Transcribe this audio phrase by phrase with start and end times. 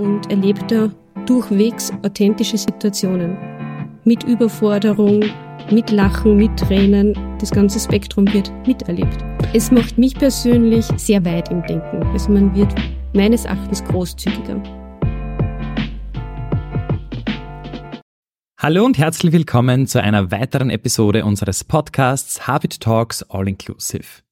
[0.00, 0.90] und erlebt da
[1.26, 3.36] durchwegs authentische Situationen.
[4.04, 5.22] Mit Überforderung,
[5.70, 7.14] mit Lachen, mit Tränen.
[7.38, 9.18] Das ganze Spektrum wird miterlebt.
[9.52, 12.02] Es macht mich persönlich sehr weit im Denken.
[12.12, 12.74] Also man wird
[13.12, 14.62] meines Erachtens großzügiger.
[18.58, 24.22] Hallo und herzlich willkommen zu einer weiteren Episode unseres Podcasts Habit Talks All Inclusive.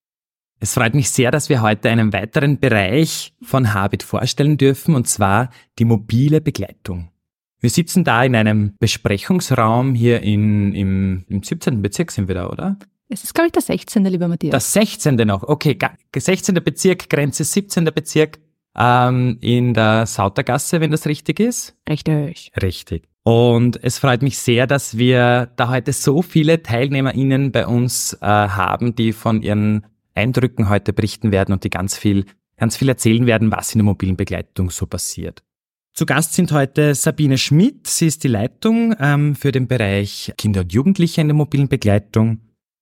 [0.61, 5.07] Es freut mich sehr, dass wir heute einen weiteren Bereich von Habit vorstellen dürfen, und
[5.07, 7.11] zwar die mobile Begleitung.
[7.61, 11.80] Wir sitzen da in einem Besprechungsraum hier in, im, im 17.
[11.82, 12.76] Bezirk sind wir da, oder?
[13.08, 14.04] Es ist, glaube ich, der 16.
[14.04, 14.52] lieber Matthias.
[14.52, 15.16] Das 16.
[15.16, 15.79] noch, okay.
[16.14, 16.54] 16.
[16.57, 17.85] Bezirk, Grenze 17.
[17.86, 18.38] Bezirk
[18.77, 21.77] ähm, in der Sautergasse, wenn das richtig ist.
[21.88, 22.52] Richtig.
[22.61, 23.08] Richtig.
[23.22, 28.27] Und es freut mich sehr, dass wir da heute so viele TeilnehmerInnen bei uns äh,
[28.27, 29.86] haben, die von ihren
[30.18, 33.84] Eindrücken heute berichten werden und die ganz viel, ganz viel erzählen werden, was in der
[33.84, 35.42] mobilen Begleitung so passiert.
[35.94, 37.88] Zu Gast sind heute Sabine Schmidt.
[37.88, 42.41] Sie ist die Leitung ähm, für den Bereich Kinder und Jugendliche in der mobilen Begleitung.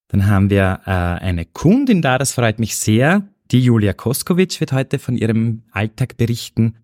[0.08, 3.26] Dann haben wir äh, eine Kundin da, das freut mich sehr.
[3.50, 6.76] Die Julia Koskovic wird heute von ihrem Alltag berichten.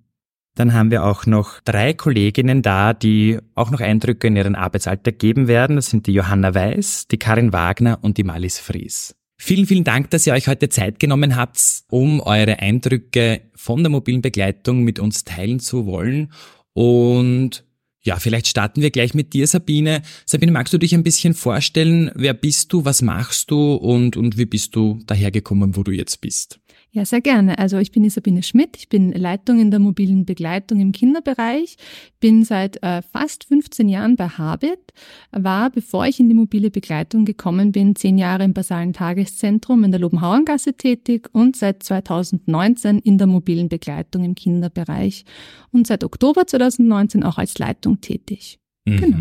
[0.55, 5.19] Dann haben wir auch noch drei Kolleginnen da, die auch noch Eindrücke in ihren Arbeitsalltag
[5.19, 5.77] geben werden.
[5.77, 9.17] Das sind die Johanna Weiß, die Karin Wagner und die Malis Fries.
[9.45, 13.91] Vielen, vielen Dank, dass ihr euch heute Zeit genommen habt, um eure Eindrücke von der
[13.91, 16.33] mobilen Begleitung mit uns teilen zu wollen.
[16.75, 17.65] Und
[18.03, 20.03] ja, vielleicht starten wir gleich mit dir, Sabine.
[20.27, 22.13] Sabine, magst du dich ein bisschen vorstellen?
[22.15, 22.85] Wer bist du?
[22.85, 23.75] Was machst du?
[23.75, 26.61] Und, und wie bist du dahergekommen, wo du jetzt bist?
[26.95, 27.59] Ja, sehr gerne.
[27.59, 31.77] Also ich bin Sabine Schmidt, ich bin Leitung in der mobilen Begleitung im Kinderbereich,
[32.21, 34.93] bin seit äh, fast 15 Jahren bei Habit,
[35.31, 39.91] war, bevor ich in die mobile Begleitung gekommen bin, zehn Jahre im basalen Tageszentrum in
[39.91, 45.25] der Lobenhauengasse tätig und seit 2019 in der mobilen Begleitung im Kinderbereich
[45.71, 48.59] und seit Oktober 2019 auch als Leitung tätig.
[48.85, 48.97] Mhm.
[48.99, 49.19] Genau.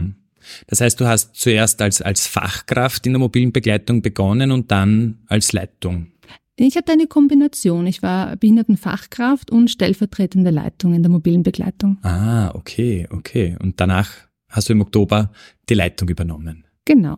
[0.68, 5.20] Das heißt, du hast zuerst als, als Fachkraft in der mobilen Begleitung begonnen und dann
[5.28, 6.08] als Leitung.
[6.56, 7.88] Ich hatte eine Kombination.
[7.88, 11.98] Ich war Behindertenfachkraft und stellvertretende Leitung in der mobilen Begleitung.
[12.04, 13.56] Ah, okay, okay.
[13.60, 14.10] Und danach
[14.50, 15.32] hast du im Oktober
[15.70, 16.66] die Leitung übernommen.
[16.86, 17.18] Genau.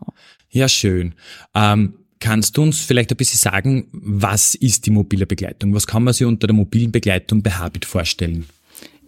[0.50, 1.14] Ja, schön.
[1.54, 5.74] Ähm, kannst du uns vielleicht ein bisschen sagen, was ist die mobile Begleitung?
[5.74, 8.46] Was kann man sich unter der mobilen Begleitung bei Habit vorstellen?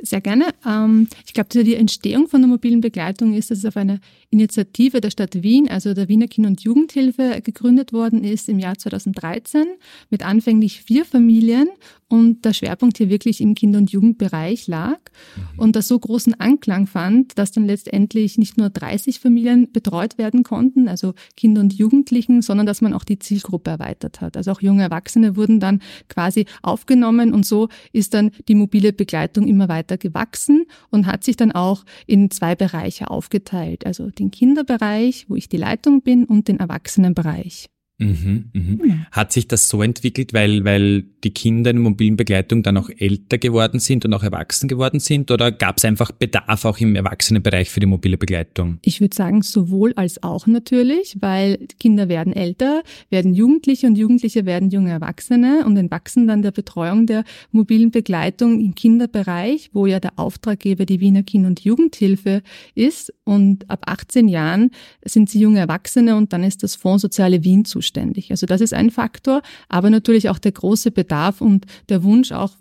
[0.03, 0.47] Sehr gerne.
[0.67, 3.99] Ähm, ich glaube, die Entstehung von der mobilen Begleitung ist, dass es auf einer
[4.31, 8.77] Initiative der Stadt Wien, also der Wiener Kinder- und Jugendhilfe, gegründet worden ist im Jahr
[8.77, 9.65] 2013
[10.11, 11.69] mit anfänglich vier Familien
[12.09, 14.99] und der Schwerpunkt hier wirklich im Kinder- und Jugendbereich lag
[15.37, 15.59] mhm.
[15.59, 20.43] und das so großen Anklang fand, dass dann letztendlich nicht nur 30 Familien betreut werden
[20.43, 24.37] konnten, also Kinder und Jugendlichen, sondern dass man auch die Zielgruppe erweitert hat.
[24.37, 29.47] Also auch junge Erwachsene wurden dann quasi aufgenommen und so ist dann die mobile Begleitung
[29.47, 35.27] immer weiter gewachsen und hat sich dann auch in zwei Bereiche aufgeteilt, also den Kinderbereich,
[35.29, 37.69] wo ich die Leitung bin und den Erwachsenenbereich.
[37.99, 39.07] Mhm, mhm.
[39.11, 43.39] Hat sich das so entwickelt, weil, weil die Kinder in mobilen Begleitung dann auch älter
[43.39, 45.31] geworden sind und auch erwachsen geworden sind?
[45.31, 48.79] Oder gab es einfach Bedarf auch im Erwachsenenbereich für die mobile Begleitung?
[48.83, 54.45] Ich würde sagen, sowohl als auch natürlich, weil Kinder werden älter, werden Jugendliche und Jugendliche
[54.45, 60.01] werden junge Erwachsene und entwachsen dann der Betreuung der mobilen Begleitung im Kinderbereich, wo ja
[60.01, 62.43] der Auftraggeber die Wiener Kinder- und Jugendhilfe
[62.75, 63.13] ist.
[63.25, 64.71] Und ab 18 Jahren
[65.05, 68.31] sind sie junge Erwachsene und dann ist das Fonds Soziale Wien zuständig zuständig.
[68.31, 72.53] Also das ist ein Faktor, aber natürlich auch der große Bedarf und der Wunsch auch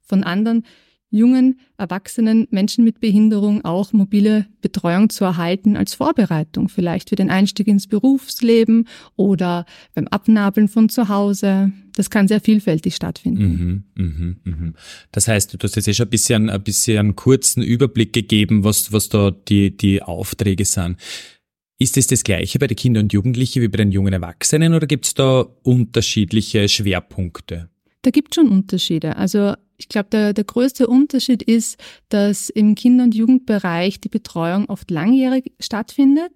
[0.00, 0.64] von anderen
[1.10, 7.28] jungen, erwachsenen Menschen mit Behinderung auch mobile Betreuung zu erhalten als Vorbereitung, vielleicht für den
[7.28, 11.70] Einstieg ins Berufsleben oder beim Abnabeln von zu Hause.
[11.96, 13.84] Das kann sehr vielfältig stattfinden.
[13.96, 14.74] Mhm, mhm, mhm.
[15.12, 18.64] Das heißt, du hast jetzt eh schon ein bisschen, ein bisschen einen kurzen Überblick gegeben,
[18.64, 20.96] was, was da die, die Aufträge sind.
[21.82, 24.86] Ist es das gleiche bei den Kindern und Jugendlichen wie bei den jungen Erwachsenen oder
[24.86, 27.70] gibt es da unterschiedliche Schwerpunkte?
[28.02, 29.16] Da gibt es schon Unterschiede.
[29.16, 34.66] Also ich glaube, der, der größte Unterschied ist, dass im Kinder- und Jugendbereich die Betreuung
[34.66, 36.30] oft langjährig stattfindet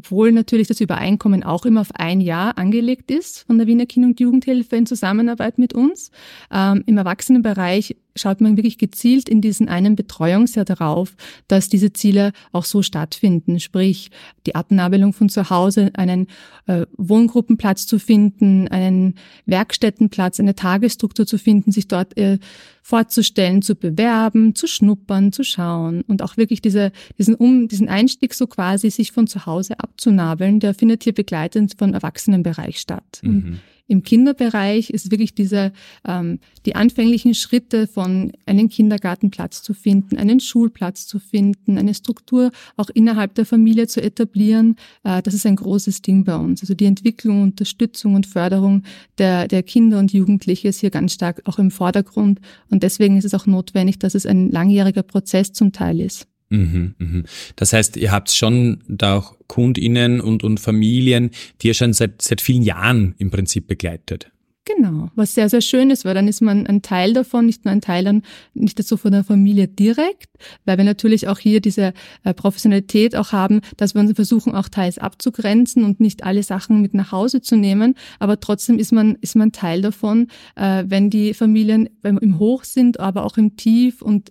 [0.00, 4.08] obwohl natürlich das Übereinkommen auch immer auf ein Jahr angelegt ist von der Wiener Kinder-
[4.08, 6.10] und Jugendhilfe in Zusammenarbeit mit uns.
[6.50, 11.14] Ähm, Im Erwachsenenbereich schaut man wirklich gezielt in diesen einen Betreuungsjahr darauf,
[11.48, 14.10] dass diese Ziele auch so stattfinden, sprich
[14.46, 16.26] die Abnabelung von zu Hause, einen
[16.66, 19.14] äh, Wohngruppenplatz zu finden, einen
[19.46, 22.38] Werkstättenplatz, eine Tagesstruktur zu finden, sich dort äh,
[22.82, 28.34] vorzustellen, zu bewerben, zu schnuppern, zu schauen und auch wirklich diese, diesen, um, diesen Einstieg
[28.34, 33.20] so quasi sich von zu Hause abzunabeln, der findet hier begleitend von Erwachsenenbereich statt.
[33.22, 33.60] Mhm.
[33.90, 35.72] Im Kinderbereich ist wirklich diese,
[36.06, 42.52] ähm, die anfänglichen Schritte von einen Kindergartenplatz zu finden, einen Schulplatz zu finden, eine Struktur
[42.76, 44.76] auch innerhalb der Familie zu etablieren.
[45.02, 46.60] Äh, das ist ein großes Ding bei uns.
[46.60, 48.84] Also die Entwicklung, Unterstützung und Förderung
[49.18, 52.40] der, der Kinder und Jugendliche ist hier ganz stark auch im Vordergrund.
[52.70, 56.29] Und deswegen ist es auch notwendig, dass es ein langjähriger Prozess zum Teil ist.
[56.50, 57.24] Mhm, mhm.
[57.56, 61.30] Das heißt, ihr habt schon da auch KundInnen und, und Familien,
[61.62, 64.30] die ihr schon seit, seit vielen Jahren im Prinzip begleitet.
[64.66, 67.72] Genau, was sehr, sehr schön ist, weil dann ist man ein Teil davon, nicht nur
[67.72, 68.22] ein Teil dann,
[68.52, 70.28] nicht so von der Familie direkt,
[70.66, 74.68] weil wir natürlich auch hier diese äh, Professionalität auch haben, dass wir uns versuchen, auch
[74.68, 79.16] teils abzugrenzen und nicht alle Sachen mit nach Hause zu nehmen, aber trotzdem ist man,
[79.22, 84.02] ist man Teil davon, äh, wenn die Familien im Hoch sind, aber auch im Tief
[84.02, 84.30] und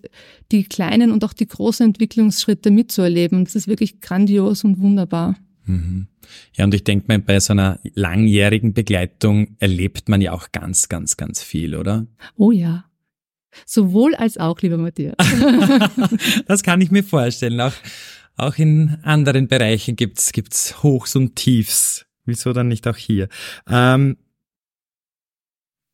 [0.52, 3.44] die kleinen und auch die großen Entwicklungsschritte mitzuerleben.
[3.44, 5.34] Das ist wirklich grandios und wunderbar.
[6.54, 10.88] Ja, und ich denke mal, bei so einer langjährigen Begleitung erlebt man ja auch ganz,
[10.88, 12.06] ganz, ganz viel, oder?
[12.36, 12.84] Oh ja.
[13.66, 15.16] Sowohl als auch, lieber Matthias.
[16.46, 17.60] das kann ich mir vorstellen.
[17.60, 17.74] Auch,
[18.36, 22.06] auch in anderen Bereichen gibt's gibt's Hochs und Tiefs.
[22.24, 23.28] Wieso dann nicht auch hier?
[23.68, 24.16] Ähm,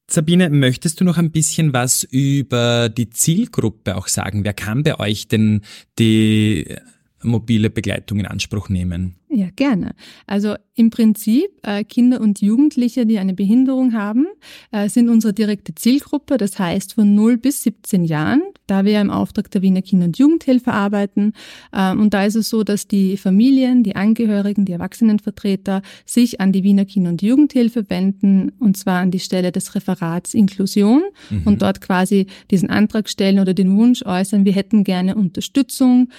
[0.09, 4.45] Sabine, möchtest du noch ein bisschen was über die Zielgruppe auch sagen?
[4.45, 5.63] Wer kann bei euch denn
[5.99, 6.77] die
[7.23, 9.17] mobile Begleitung in Anspruch nehmen?
[9.29, 9.95] Ja, gerne.
[10.27, 14.27] Also im Prinzip äh, Kinder und Jugendliche, die eine Behinderung haben,
[14.71, 16.37] äh, sind unsere direkte Zielgruppe.
[16.37, 20.17] Das heißt von 0 bis 17 Jahren, da wir im Auftrag der Wiener Kinder- und
[20.17, 21.33] Jugendhilfe arbeiten.
[21.75, 26.53] Ähm, und da ist es so, dass die Familien, die Angehörigen, die Erwachsenenvertreter sich an
[26.53, 31.43] die Wiener Kinder- und Jugendhilfe wenden, und zwar an die Stelle des Referats Inklusion mhm.
[31.45, 36.11] und dort quasi diesen Antrag stellen oder den Wunsch äußern, wir hätten gerne Unterstützung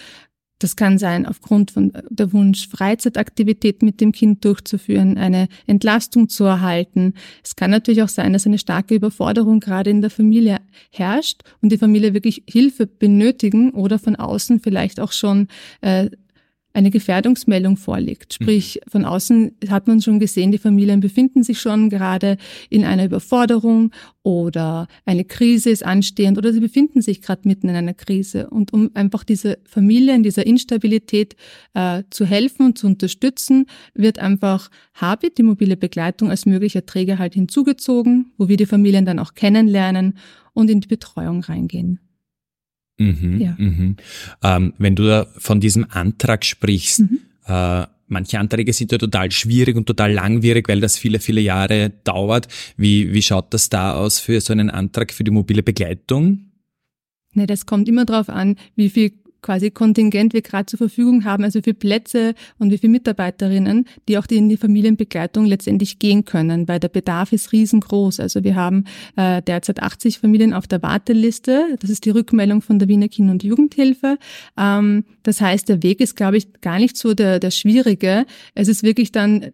[0.59, 6.45] das kann sein aufgrund von der Wunsch, Freizeitaktivität mit dem Kind durchzuführen, eine Entlastung zu
[6.45, 7.13] erhalten.
[7.44, 10.59] Es kann natürlich auch sein, dass eine starke Überforderung gerade in der Familie
[10.92, 15.48] herrscht und die Familie wirklich Hilfe benötigen oder von außen vielleicht auch schon
[15.81, 16.09] äh,
[16.77, 18.35] eine Gefährdungsmeldung vorliegt.
[18.35, 18.91] Sprich, mhm.
[18.91, 22.38] von außen hat man schon gesehen, die Familien befinden sich schon gerade
[22.69, 23.91] in einer Überforderung
[24.21, 28.47] oder eine Krise ist anstehend oder sie befinden sich gerade mitten in einer Krise.
[28.51, 31.35] Und um einfach diese Familie in dieser Instabilität
[31.74, 33.65] äh, zu helfen und zu unterstützen,
[33.95, 39.06] wird einfach Habit, die mobile Begleitung, als möglicher Träger halt hinzugezogen, wo wir die Familien
[39.06, 40.19] dann auch kennenlernen
[40.53, 42.00] und in die Betreuung reingehen.
[42.98, 43.56] Mhm, ja.
[43.58, 43.96] mhm.
[44.44, 47.20] Ähm, wenn du da von diesem Antrag sprichst, mhm.
[47.46, 51.92] äh, manche Anträge sind ja total schwierig und total langwierig, weil das viele, viele Jahre
[52.04, 52.48] dauert.
[52.76, 56.52] Wie, wie schaut das da aus für so einen Antrag für die mobile Begleitung?
[57.34, 59.12] Ne, das kommt immer darauf an, wie viel
[59.48, 63.86] quasi Kontingent wir gerade zur Verfügung haben, also wie viele Plätze und wie viele Mitarbeiterinnen,
[64.10, 68.20] die auch in die Familienbegleitung letztendlich gehen können, weil der Bedarf ist riesengroß.
[68.20, 68.84] Also wir haben
[69.16, 71.78] äh, derzeit 80 Familien auf der Warteliste.
[71.80, 74.18] Das ist die Rückmeldung von der Wiener Kinder- und Jugendhilfe.
[74.58, 78.26] Ähm, das heißt, der Weg ist, glaube ich, gar nicht so der, der schwierige.
[78.54, 79.54] Es ist wirklich dann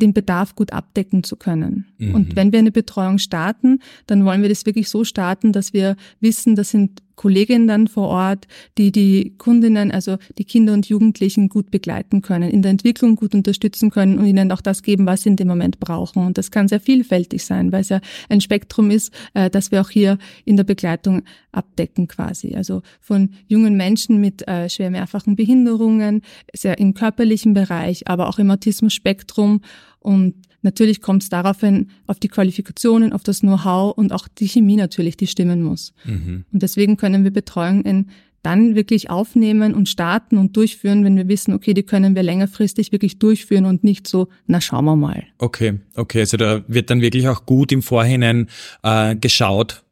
[0.00, 1.86] den Bedarf gut abdecken zu können.
[1.98, 2.14] Mhm.
[2.14, 5.96] Und wenn wir eine Betreuung starten, dann wollen wir das wirklich so starten, dass wir
[6.20, 8.46] wissen, das sind Kolleginnen dann vor Ort,
[8.78, 13.34] die die Kundinnen, also die Kinder und Jugendlichen gut begleiten können, in der Entwicklung gut
[13.34, 16.24] unterstützen können und ihnen auch das geben, was sie in dem Moment brauchen.
[16.24, 19.80] Und das kann sehr vielfältig sein, weil es ja ein Spektrum ist, äh, das wir
[19.80, 22.54] auch hier in der Begleitung abdecken quasi.
[22.54, 26.22] Also von jungen Menschen mit äh, schwer mehrfachen Behinderungen,
[26.54, 29.62] sehr im körperlichen Bereich, aber auch im Autismus-Spektrum
[30.00, 30.34] und
[30.66, 35.16] Natürlich kommt es daraufhin auf die Qualifikationen, auf das Know-how und auch die Chemie natürlich,
[35.16, 35.94] die stimmen muss.
[36.04, 36.44] Mhm.
[36.52, 38.10] Und deswegen können wir Betreuungen
[38.42, 42.90] dann wirklich aufnehmen und starten und durchführen, wenn wir wissen, okay, die können wir längerfristig
[42.90, 45.22] wirklich durchführen und nicht so, na schauen wir mal.
[45.38, 48.48] Okay, okay, also da wird dann wirklich auch gut im Vorhinein
[48.82, 49.84] äh, geschaut,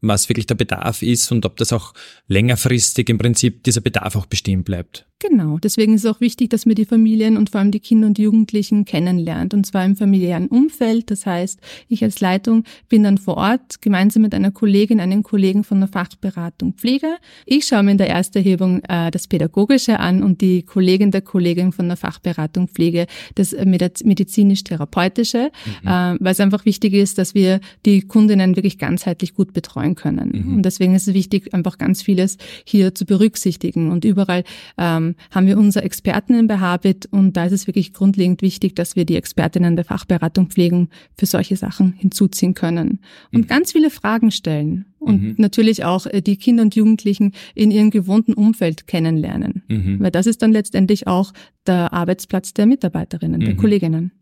[0.00, 1.92] was wirklich der Bedarf ist und ob das auch
[2.28, 5.06] längerfristig im Prinzip dieser Bedarf auch bestehen bleibt.
[5.22, 8.06] Genau, deswegen ist es auch wichtig, dass man die Familien und vor allem die Kinder
[8.06, 11.10] und Jugendlichen kennenlernt und zwar im familiären Umfeld.
[11.10, 15.62] Das heißt, ich als Leitung bin dann vor Ort gemeinsam mit einer Kollegin, einem Kollegen
[15.62, 17.16] von der Fachberatung Pflege.
[17.44, 21.72] Ich schaue mir in der Ersterhebung äh, das Pädagogische an und die Kollegin der Kollegin
[21.72, 25.50] von der Fachberatung Pflege das medizinisch-therapeutische,
[25.82, 25.86] mhm.
[25.86, 30.32] äh, weil es einfach wichtig ist, dass wir die Kundinnen wirklich ganzheitlich gut betreuen können.
[30.32, 30.56] Mhm.
[30.56, 34.44] Und deswegen ist es wichtig, einfach ganz vieles hier zu berücksichtigen und überall
[34.78, 38.96] ähm, haben wir unsere Expertinnen bei Habit und da ist es wirklich grundlegend wichtig, dass
[38.96, 43.00] wir die Expertinnen der Fachberatung pflegen für solche Sachen hinzuziehen können
[43.32, 43.46] und mhm.
[43.46, 45.34] ganz viele Fragen stellen und mhm.
[45.38, 50.00] natürlich auch äh, die Kinder und Jugendlichen in ihrem gewohnten Umfeld kennenlernen, mhm.
[50.00, 51.32] weil das ist dann letztendlich auch
[51.66, 53.58] der Arbeitsplatz der Mitarbeiterinnen, der mhm.
[53.58, 54.12] Kolleginnen.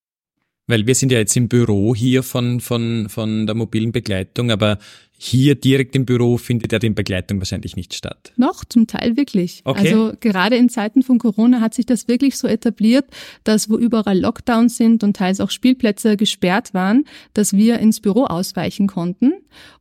[0.68, 4.78] Weil wir sind ja jetzt im Büro hier von, von, von der mobilen Begleitung, aber
[5.20, 8.32] hier direkt im Büro findet ja die Begleitung wahrscheinlich nicht statt.
[8.36, 9.62] Noch, zum Teil wirklich.
[9.64, 9.92] Okay.
[9.92, 13.04] Also gerade in Zeiten von Corona hat sich das wirklich so etabliert,
[13.42, 18.24] dass wo überall Lockdowns sind und teils auch Spielplätze gesperrt waren, dass wir ins Büro
[18.26, 19.32] ausweichen konnten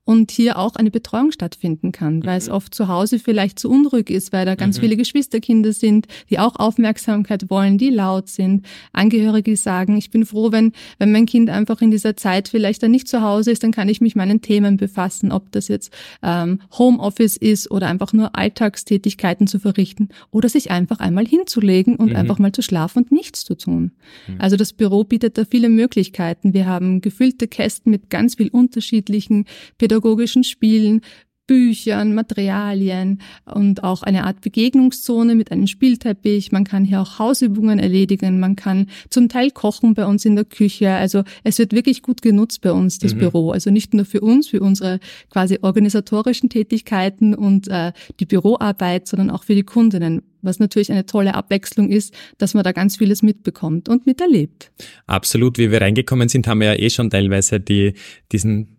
[0.08, 2.38] und hier auch eine Betreuung stattfinden kann, weil mhm.
[2.38, 4.82] es oft zu Hause vielleicht zu unruhig ist, weil da ganz mhm.
[4.82, 8.66] viele Geschwisterkinder sind, die auch Aufmerksamkeit wollen, die laut sind.
[8.94, 12.92] Angehörige sagen, ich bin froh, wenn, wenn mein Kind einfach in dieser Zeit vielleicht dann
[12.92, 15.94] nicht zu Hause ist, dann kann ich mich meinen Themen befassen, ob das jetzt
[16.24, 22.10] ähm, Homeoffice ist oder einfach nur Alltagstätigkeiten zu verrichten oder sich einfach einmal hinzulegen und
[22.10, 22.16] mhm.
[22.16, 23.92] einfach mal zu schlafen und nichts zu tun.
[24.28, 24.36] Mhm.
[24.40, 26.54] Also das Büro bietet da viele Möglichkeiten.
[26.54, 29.46] Wir haben gefüllte Kästen mit ganz viel unterschiedlichen
[29.78, 31.02] pädagogischen Spielen,
[31.48, 36.52] Büchern, Materialien und auch eine Art Begegnungszone mit einem Spielteppich.
[36.52, 38.40] Man kann hier auch Hausübungen erledigen.
[38.40, 40.92] Man kann zum Teil kochen bei uns in der Küche.
[40.92, 43.20] Also es wird wirklich gut genutzt bei uns, das mhm.
[43.20, 43.52] Büro.
[43.52, 45.00] Also nicht nur für uns, für unsere
[45.30, 50.24] quasi organisatorischen Tätigkeiten und äh, die Büroarbeit, sondern auch für die Kundinnen.
[50.42, 54.72] Was natürlich eine tolle Abwechslung ist, dass man da ganz vieles mitbekommt und miterlebt.
[55.08, 55.58] Absolut.
[55.58, 57.94] Wie wir reingekommen sind, haben wir ja eh schon teilweise die,
[58.32, 58.77] diesen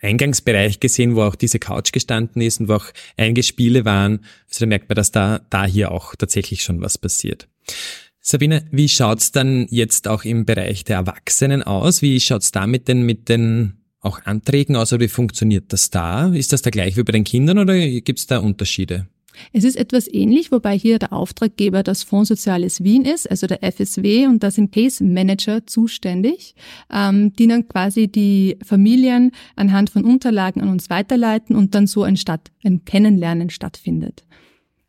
[0.00, 2.86] Eingangsbereich gesehen, wo auch diese Couch gestanden ist und wo auch
[3.16, 4.20] einige Spiele waren.
[4.48, 7.48] Also da merkt man, dass da, da hier auch tatsächlich schon was passiert.
[8.20, 12.02] Sabine, wie schaut's dann jetzt auch im Bereich der Erwachsenen aus?
[12.02, 16.28] Wie schaut's damit denn mit den auch Anträgen aus oder wie funktioniert das da?
[16.32, 19.08] Ist das da gleich wie bei den Kindern oder gibt's da Unterschiede?
[19.52, 23.62] Es ist etwas ähnlich, wobei hier der Auftraggeber das Fonds Soziales Wien ist, also der
[23.62, 26.54] FSW, und da sind Case Manager zuständig,
[26.92, 32.02] ähm, die dann quasi die Familien anhand von Unterlagen an uns weiterleiten und dann so
[32.02, 34.24] ein, Stadt, ein Kennenlernen stattfindet.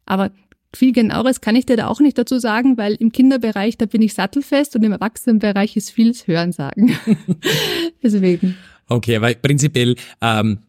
[0.06, 0.32] Aber
[0.76, 4.02] viel genaueres kann ich dir da auch nicht dazu sagen, weil im Kinderbereich, da bin
[4.02, 6.96] ich sattelfest und im Erwachsenenbereich ist vieles Hörensagen.
[8.04, 8.56] Deswegen.
[8.88, 10.60] Okay, aber prinzipiell ähm,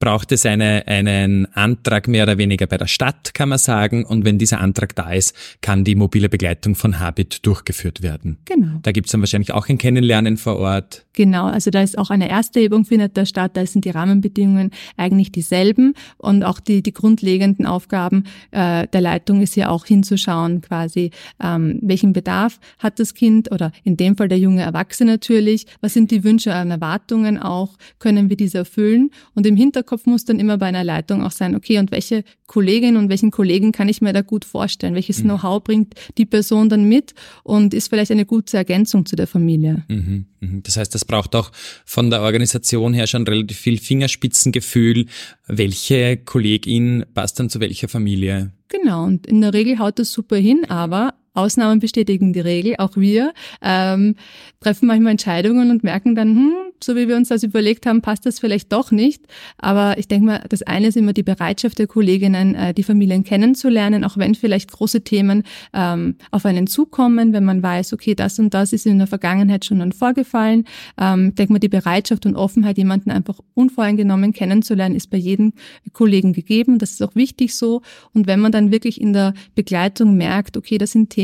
[0.00, 4.06] braucht es eine, einen Antrag mehr oder weniger bei der Stadt, kann man sagen.
[4.06, 8.38] Und wenn dieser Antrag da ist, kann die mobile Begleitung von Habit durchgeführt werden.
[8.46, 8.78] Genau.
[8.82, 11.04] Da gibt's dann wahrscheinlich auch ein Kennenlernen vor Ort.
[11.12, 13.52] Genau, also da ist auch eine Ersterhebung findet da statt.
[13.54, 19.42] Da sind die Rahmenbedingungen eigentlich dieselben und auch die, die grundlegenden Aufgaben äh, der Leitung
[19.42, 21.10] ist ja auch hinzuschauen, quasi,
[21.42, 25.66] ähm, welchen Bedarf hat das Kind oder in dem Fall der junge Erwachsene natürlich.
[25.82, 27.76] Was sind die Wünsche und Erwartungen auch?
[27.98, 29.10] Können wir diese erfüllen?
[29.34, 32.22] Und im Hintergrund Hinterkopf muss dann immer bei einer Leitung auch sein, okay, und welche
[32.46, 34.94] Kollegin und welchen Kollegen kann ich mir da gut vorstellen?
[34.94, 35.30] Welches mhm.
[35.30, 39.84] Know-how bringt die Person dann mit und ist vielleicht eine gute Ergänzung zu der Familie?
[39.88, 40.26] Mhm.
[40.40, 40.62] mhm.
[40.62, 41.50] Das heißt, das braucht auch
[41.84, 45.06] von der Organisation her schon relativ viel Fingerspitzengefühl.
[45.46, 48.52] Welche Kollegin passt dann zu welcher Familie?
[48.68, 52.74] Genau, und in der Regel haut das super hin, aber Ausnahmen bestätigen die Regel.
[52.78, 53.32] Auch wir
[53.62, 54.16] ähm,
[54.60, 58.26] treffen manchmal Entscheidungen und merken dann, hm, so wie wir uns das überlegt haben, passt
[58.26, 59.26] das vielleicht doch nicht.
[59.58, 63.24] Aber ich denke mal, das eine ist immer die Bereitschaft der Kolleginnen, äh, die Familien
[63.24, 68.38] kennenzulernen, auch wenn vielleicht große Themen ähm, auf einen zukommen, wenn man weiß, okay, das
[68.38, 70.64] und das ist in der Vergangenheit schon dann vorgefallen.
[70.98, 75.52] Ähm, ich denke mal, die Bereitschaft und Offenheit, jemanden einfach unvoreingenommen kennenzulernen, ist bei jedem
[75.92, 76.78] Kollegen gegeben.
[76.78, 77.82] Das ist auch wichtig so.
[78.12, 81.19] Und wenn man dann wirklich in der Begleitung merkt, okay, das sind Themen,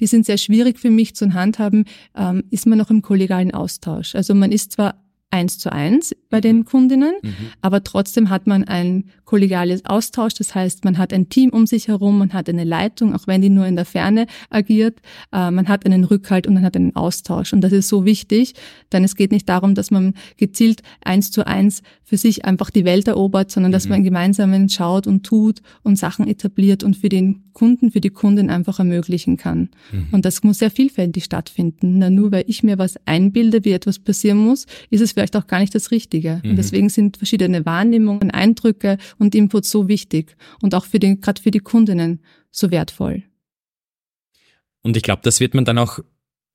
[0.00, 1.84] die sind sehr schwierig für mich zu handhaben,
[2.16, 4.14] ähm, ist man noch im kollegialen Austausch.
[4.14, 7.34] Also man ist zwar eins zu eins bei den Kundinnen, mhm.
[7.60, 10.34] aber trotzdem hat man ein kollegiales Austausch.
[10.34, 13.42] Das heißt, man hat ein Team um sich herum, man hat eine Leitung, auch wenn
[13.42, 15.00] die nur in der Ferne agiert.
[15.32, 17.52] Äh, man hat einen Rückhalt und man hat einen Austausch.
[17.52, 18.54] Und das ist so wichtig,
[18.92, 22.84] denn es geht nicht darum, dass man gezielt eins zu eins für sich einfach die
[22.84, 23.90] Welt erobert, sondern dass mhm.
[23.90, 28.48] man gemeinsam schaut und tut und Sachen etabliert und für den Kunden, für die Kundin
[28.48, 29.70] einfach ermöglichen kann.
[29.90, 30.08] Mhm.
[30.12, 31.98] Und das muss sehr vielfältig stattfinden.
[31.98, 35.46] Na, nur weil ich mir was einbilde, wie etwas passieren muss, ist es vielleicht auch
[35.46, 36.40] gar nicht das Richtige.
[36.44, 36.50] Mhm.
[36.50, 41.40] Und deswegen sind verschiedene Wahrnehmungen, Eindrücke und Inputs so wichtig und auch für den, gerade
[41.40, 42.20] für die Kundinnen
[42.50, 43.24] so wertvoll.
[44.82, 45.98] Und ich glaube, das wird man dann auch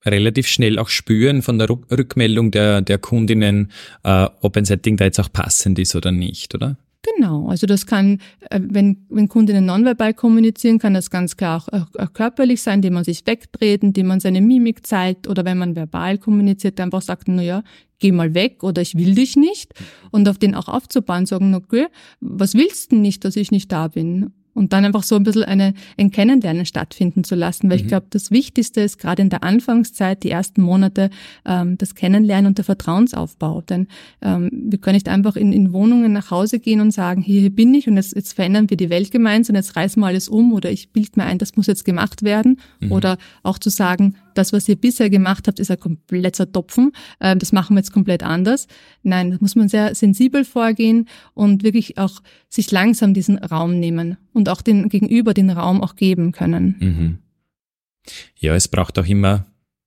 [0.05, 3.71] relativ schnell auch spüren von der Rückmeldung der, der Kundinnen,
[4.03, 6.77] äh, ob ein Setting da jetzt auch passend ist oder nicht, oder?
[7.03, 8.19] Genau, also das kann,
[8.51, 12.93] äh, wenn, wenn Kundinnen nonverbal kommunizieren, kann das ganz klar auch, auch, körperlich sein, indem
[12.93, 17.27] man sich wegdreht, indem man seine Mimik zeigt oder wenn man verbal kommuniziert, einfach sagt,
[17.27, 17.63] na ja,
[17.97, 19.73] geh mal weg oder ich will dich nicht
[20.11, 21.87] und auf den auch aufzubauen, sagen, okay,
[22.19, 24.31] was willst du nicht, dass ich nicht da bin?
[24.53, 27.69] Und dann einfach so ein bisschen eine, ein Kennenlernen stattfinden zu lassen.
[27.69, 27.83] Weil mhm.
[27.83, 31.09] ich glaube, das Wichtigste ist gerade in der Anfangszeit, die ersten Monate,
[31.45, 33.61] ähm, das Kennenlernen und der Vertrauensaufbau.
[33.61, 33.87] Denn
[34.21, 37.49] ähm, wir können nicht einfach in, in Wohnungen nach Hause gehen und sagen, hier, hier
[37.49, 40.53] bin ich und jetzt, jetzt verändern wir die Welt gemeinsam, jetzt reißen wir alles um
[40.53, 42.59] oder ich bild mir ein, das muss jetzt gemacht werden.
[42.79, 42.91] Mhm.
[42.91, 46.91] Oder auch zu sagen, das, was ihr bisher gemacht habt, ist ein kompletter Topfen.
[47.19, 48.67] Ähm, das machen wir jetzt komplett anders.
[49.03, 54.17] Nein, da muss man sehr sensibel vorgehen und wirklich auch sich langsam diesen Raum nehmen
[54.33, 56.75] und auch den Gegenüber den Raum auch geben können.
[56.79, 57.17] Mhm.
[58.37, 59.45] Ja, es braucht auch immer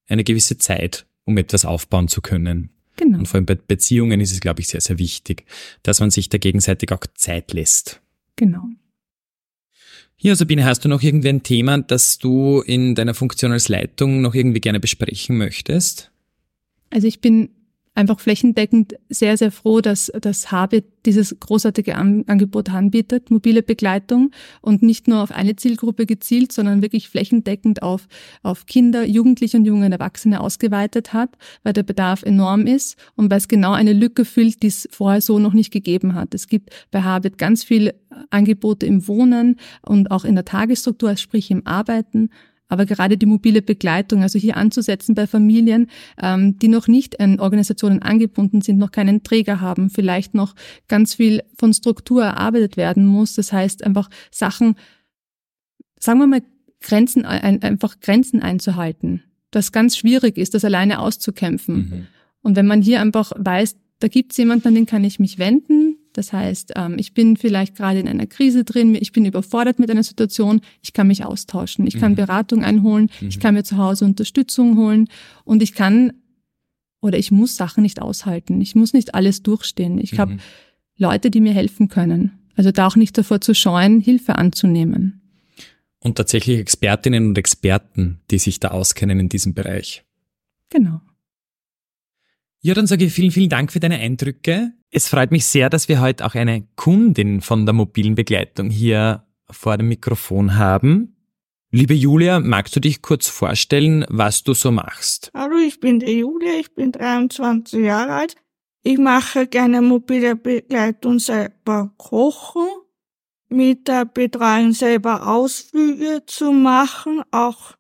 [0.09, 2.71] eine gewisse Zeit, um etwas aufbauen zu können.
[2.97, 3.19] Genau.
[3.19, 5.45] Und vor allem bei Beziehungen ist es, glaube ich, sehr, sehr wichtig,
[5.83, 8.01] dass man sich da gegenseitig auch Zeit lässt.
[8.37, 8.65] Genau.
[10.25, 14.23] Ja, Sabine, hast du noch irgendwie ein Thema, das du in deiner Funktion als Leitung
[14.23, 16.11] noch irgendwie gerne besprechen möchtest?
[16.89, 17.51] Also ich bin
[17.95, 24.31] einfach flächendeckend sehr, sehr froh, dass das Habit dieses großartige Angebot anbietet, mobile Begleitung
[24.63, 28.09] und nicht nur auf eine Zielgruppe gezielt, sondern wirklich flächendeckend auf,
[28.43, 31.31] auf Kinder, Jugendliche und junge Erwachsene ausgeweitet hat,
[31.63, 35.21] weil der Bedarf enorm ist und weil es genau eine Lücke füllt, die es vorher
[35.21, 36.35] so noch nicht gegeben hat.
[36.35, 37.95] Es gibt bei Habit ganz viele
[38.31, 42.31] Angebote im Wohnen und auch in der Tagesstruktur, sprich im Arbeiten
[42.69, 45.89] aber gerade die mobile Begleitung, also hier anzusetzen bei Familien,
[46.21, 50.55] ähm, die noch nicht an Organisationen angebunden sind, noch keinen Träger haben, vielleicht noch
[50.89, 53.35] ganz viel von Struktur erarbeitet werden muss.
[53.35, 54.77] Das heißt einfach Sachen,
[55.99, 56.43] sagen wir mal,
[56.81, 59.23] Grenzen, einfach Grenzen einzuhalten.
[59.51, 61.77] Das ganz schwierig ist, das alleine auszukämpfen.
[61.77, 62.07] Mhm.
[62.43, 65.39] Und wenn man hier einfach weiß, da gibt es jemanden, an den kann ich mich
[65.39, 69.79] wenden, das heißt, ähm, ich bin vielleicht gerade in einer Krise drin, ich bin überfordert
[69.79, 72.17] mit einer Situation, ich kann mich austauschen, ich kann mhm.
[72.17, 73.29] Beratung einholen, mhm.
[73.29, 75.09] ich kann mir zu Hause Unterstützung holen
[75.45, 76.13] und ich kann
[77.01, 79.99] oder ich muss Sachen nicht aushalten, ich muss nicht alles durchstehen.
[79.99, 80.19] Ich mhm.
[80.19, 80.37] habe
[80.97, 82.39] Leute, die mir helfen können.
[82.57, 85.21] Also da auch nicht davor zu scheuen, Hilfe anzunehmen.
[85.99, 90.05] Und tatsächlich Expertinnen und Experten, die sich da auskennen in diesem Bereich.
[90.71, 91.01] Genau.
[92.67, 94.73] Ja, dann sage ich vielen, vielen Dank für deine Eindrücke.
[94.91, 99.27] Es freut mich sehr, dass wir heute auch eine Kundin von der mobilen Begleitung hier
[99.51, 101.15] vor dem Mikrofon haben.
[101.71, 105.31] Liebe Julia, magst du dich kurz vorstellen, was du so machst?
[105.35, 108.37] Hallo, ich bin die Julia, ich bin 23 Jahre alt.
[108.83, 112.67] Ich mache gerne mobile Begleitung selber kochen,
[113.51, 117.75] mit der Betreuung selber Ausflüge zu machen, auch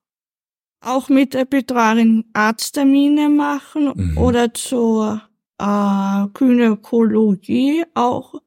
[0.87, 4.19] auch mit der Betreuerin Arzttermine machen mhm.
[4.19, 5.23] oder zur
[5.59, 8.41] äh, Gynäkologie auch,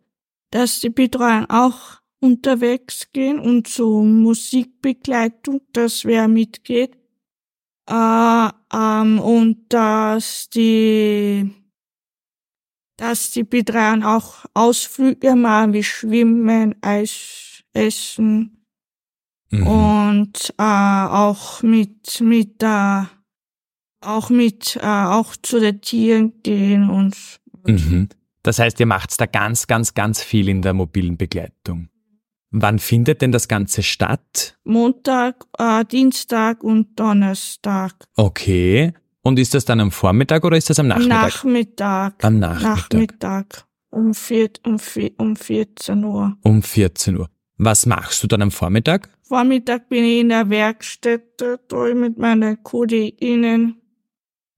[0.51, 6.97] dass die Betreuer auch unterwegs gehen und zur Musikbegleitung, dass wer mitgeht.
[7.89, 11.53] Äh, ähm, und dass die
[12.97, 18.56] dass die Betreuer auch Ausflüge machen wie Schwimmen, Eis essen,
[19.49, 19.67] Mhm.
[19.67, 23.03] Und äh, auch mit mit äh,
[24.01, 27.15] auch mit äh, auch zu den Tieren gehen und
[27.65, 28.09] mhm.
[28.47, 31.89] Das heißt, ihr macht da ganz, ganz, ganz viel in der mobilen Begleitung.
[32.49, 34.57] Wann findet denn das Ganze statt?
[34.63, 37.93] Montag, äh, Dienstag und Donnerstag.
[38.15, 38.93] Okay.
[39.21, 41.23] Und ist das dann am Vormittag oder ist das am Nachmittag?
[41.23, 42.23] Nachmittag.
[42.23, 42.91] Am Nachmittag.
[42.93, 43.67] Nachmittag.
[43.89, 46.37] Um, vier, um, vier, um 14 Uhr.
[46.43, 47.29] Um 14 Uhr.
[47.57, 49.09] Was machst du dann am Vormittag?
[49.23, 53.81] Vormittag bin ich in der Werkstätte, da mit meinen Kolleginnen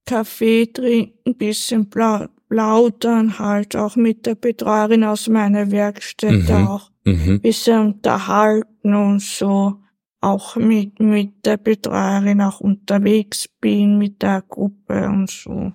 [0.04, 6.66] Kaffee trinken, bisschen plaudern, halt auch mit der Betreuerin aus meiner Werkstätte mhm.
[6.66, 7.40] auch mhm.
[7.40, 9.76] bisschen unterhalten und so.
[10.22, 15.72] Auch mit, mit der Betreuerin auch unterwegs bin, mit der Gruppe und so.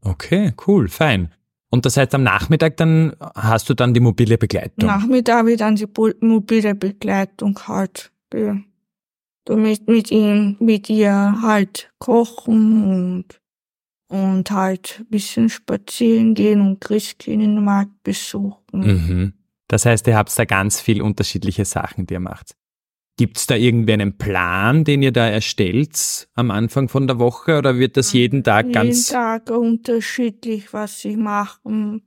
[0.00, 1.32] Okay, cool, fein.
[1.72, 4.86] Und das heißt, am Nachmittag dann hast du dann die mobile Begleitung?
[4.86, 5.88] Nachmittag habe ich dann die
[6.20, 8.12] mobile Begleitung halt.
[9.44, 13.40] Damit mit ihm, mit ihr halt kochen und,
[14.08, 18.60] und halt ein bisschen spazieren gehen und Christkindlmarkt besuchen.
[18.72, 19.32] Mhm.
[19.66, 22.54] Das heißt, ihr habt da ganz viel unterschiedliche Sachen, die ihr macht.
[23.18, 27.58] Gibt es da irgendwie einen Plan, den ihr da erstellt am Anfang von der Woche
[27.58, 29.08] oder wird das jeden Tag jeden ganz?
[29.10, 32.02] Jeden Tag unterschiedlich, was ich machen,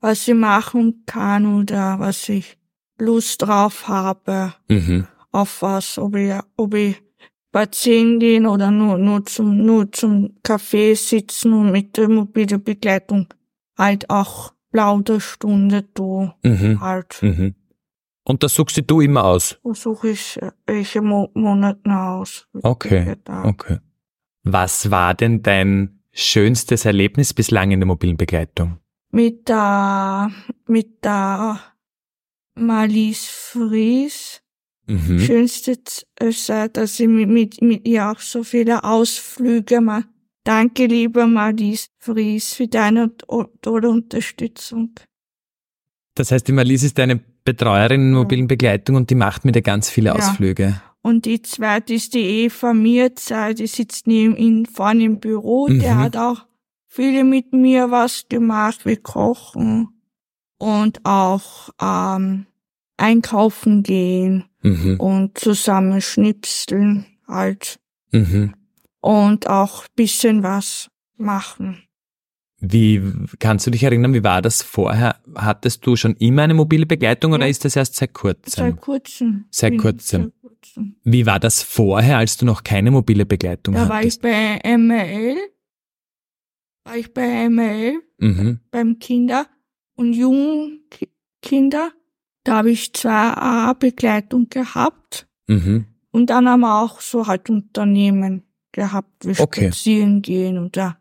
[0.00, 2.58] was ich machen kann oder was ich
[2.98, 4.54] Lust drauf habe.
[4.68, 5.06] Mhm.
[5.30, 7.02] Auf was, ob ich, ob ich
[7.48, 13.28] spazieren gehen oder nur, nur zum, nur zum Café sitzen und mit der mobilen Begleitung
[13.76, 16.80] halt auch Plauderstunde da mhm.
[16.80, 17.22] halt.
[17.22, 17.54] Mhm.
[18.24, 19.58] Und das suchst du immer aus?
[19.72, 22.46] Suche ich welche Mo Monate aus.
[22.62, 23.78] Okay, okay.
[24.44, 28.78] Was war denn dein schönstes Erlebnis bislang in der mobilen Begleitung?
[29.10, 30.30] Mit der,
[30.66, 31.60] mit der
[32.54, 34.40] Marlies Fries.
[34.86, 35.18] Mhm.
[35.20, 35.78] Schönste
[36.20, 40.08] ist, dass ich mit, mit, mit ihr auch so viele Ausflüge mache.
[40.44, 43.12] Danke, lieber Marlies Fries, für deine
[43.60, 44.94] tolle Unterstützung.
[46.14, 49.62] Das heißt, die Marlies ist deine Betreuerin in mobilen Begleitung und die macht mit dir
[49.62, 50.80] ganz viele Ausflüge.
[51.00, 55.68] Und die zweite ist die Eva Mirza, die sitzt neben ihm vorne im Büro.
[55.68, 55.80] Mhm.
[55.80, 56.46] Der hat auch
[56.86, 59.88] viele mit mir was gemacht, wie Kochen
[60.58, 62.46] und auch ähm,
[62.96, 65.00] einkaufen gehen Mhm.
[65.00, 67.80] und zusammen schnipseln halt
[68.12, 68.54] Mhm.
[69.00, 71.82] und auch bisschen was machen.
[72.64, 73.02] Wie
[73.40, 75.16] kannst du dich erinnern, wie war das vorher?
[75.34, 77.50] Hattest du schon immer eine mobile Begleitung oder Ja.
[77.50, 78.42] ist das erst seit kurzem?
[78.52, 79.44] Seit kurzem.
[79.50, 80.32] Seit kurzem.
[80.40, 80.94] Kurzem.
[81.02, 84.22] Wie war das vorher, als du noch keine mobile Begleitung Da war ich hattest?
[84.22, 85.36] bei ML,
[86.84, 88.60] war ich bei ML Mhm.
[88.70, 89.46] beim Kinder-
[89.96, 91.90] und Jugendkinder.
[92.44, 95.86] Da habe ich zwei A Begleitung gehabt Mhm.
[96.12, 99.66] und dann haben wir auch so halt Unternehmen gehabt, wie Okay.
[99.66, 100.98] spazieren gehen oder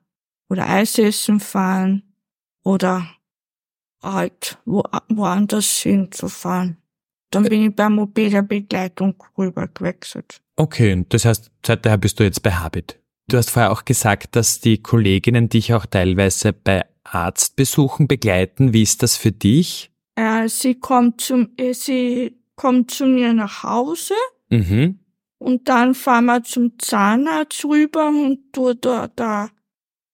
[0.52, 2.04] oder Eis essen fahren
[2.64, 3.08] oder
[4.04, 6.78] halt wo, woanders hinzufahren.
[7.30, 10.42] Dann bin ich bei mobiler Begleitung rüber gewechselt.
[10.58, 13.00] Okay, und das heißt, seither bist du jetzt bei Habit.
[13.30, 18.74] Du hast vorher auch gesagt, dass die Kolleginnen dich auch teilweise bei Arztbesuchen begleiten.
[18.74, 19.90] Wie ist das für dich?
[20.16, 24.16] Äh, sie kommt zum, äh, sie kommt zu mir nach Hause
[24.50, 25.00] Mhm.
[25.38, 29.48] und dann fahren wir zum Zahnarzt rüber und du, da, da,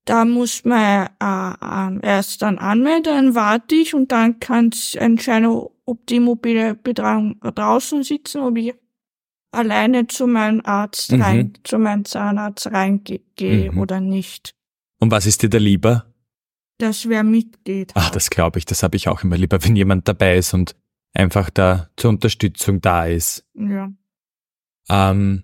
[0.08, 4.98] da muss man äh, ähm, erst dann anmelden, dann warte ich und dann kann ich
[5.00, 5.48] entscheiden,
[5.86, 8.74] ob die mobile Betreuung draußen sitzen, ob ich
[9.52, 11.22] alleine zu meinem Arzt Mhm.
[11.22, 13.78] rein, zu meinem Zahnarzt reingehe Mhm.
[13.80, 14.54] oder nicht.
[15.00, 16.06] Und was ist dir da lieber?
[16.80, 17.91] Das wer mitgeht.
[17.96, 20.76] Ach, das glaube ich, das habe ich auch immer lieber, wenn jemand dabei ist und
[21.13, 23.46] einfach da zur Unterstützung da ist.
[23.56, 23.91] Ja.
[24.89, 25.43] Ähm,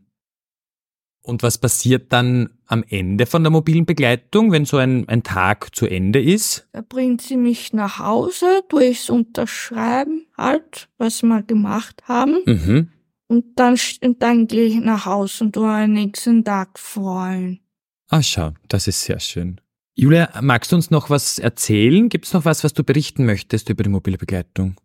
[1.21, 5.75] und was passiert dann am Ende von der mobilen Begleitung, wenn so ein, ein Tag
[5.75, 6.67] zu Ende ist?
[6.73, 12.41] Da bringt sie mich nach Hause, durchs Unterschreiben halt, was wir gemacht haben.
[12.45, 12.89] Mhm.
[13.27, 13.77] Und dann,
[14.19, 17.59] dann gehe ich nach Hause und tu den nächsten Tag freuen.
[18.09, 19.61] Ah, schau, das ist sehr schön.
[19.95, 22.09] Julia, magst du uns noch was erzählen?
[22.09, 24.75] Gibt es noch was, was du berichten möchtest über die mobile Begleitung?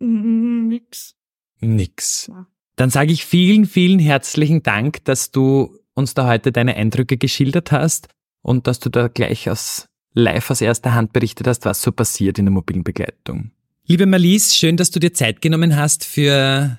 [0.00, 1.14] Mm, Nix.
[1.60, 2.30] Nix.
[2.76, 7.72] Dann sage ich vielen, vielen herzlichen Dank, dass du uns da heute deine Eindrücke geschildert
[7.72, 8.08] hast
[8.42, 12.38] und dass du da gleich aus live aus erster Hand berichtet hast, was so passiert
[12.38, 13.50] in der mobilen Begleitung.
[13.86, 16.78] Liebe Marlies, schön, dass du dir Zeit genommen hast für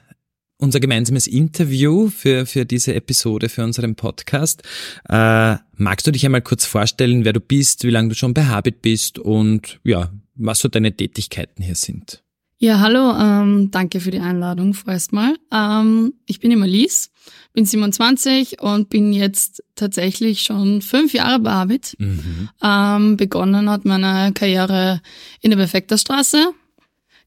[0.58, 4.64] unser gemeinsames Interview, für, für diese Episode, für unseren Podcast.
[5.10, 8.46] Äh, magst du dich einmal kurz vorstellen, wer du bist, wie lange du schon bei
[8.46, 12.24] Habit bist und ja, was so deine Tätigkeiten hier sind?
[12.58, 15.36] Ja, hallo, ähm, danke für die Einladung vorerst mal.
[15.52, 17.12] Ähm, ich bin immer Lies,
[17.54, 21.96] bin 27 und bin jetzt tatsächlich schon fünf Jahre bei Arbeit.
[22.00, 22.50] Mhm.
[22.64, 25.02] Ähm, begonnen hat meine Karriere
[25.42, 26.54] in der Perfekterstraße.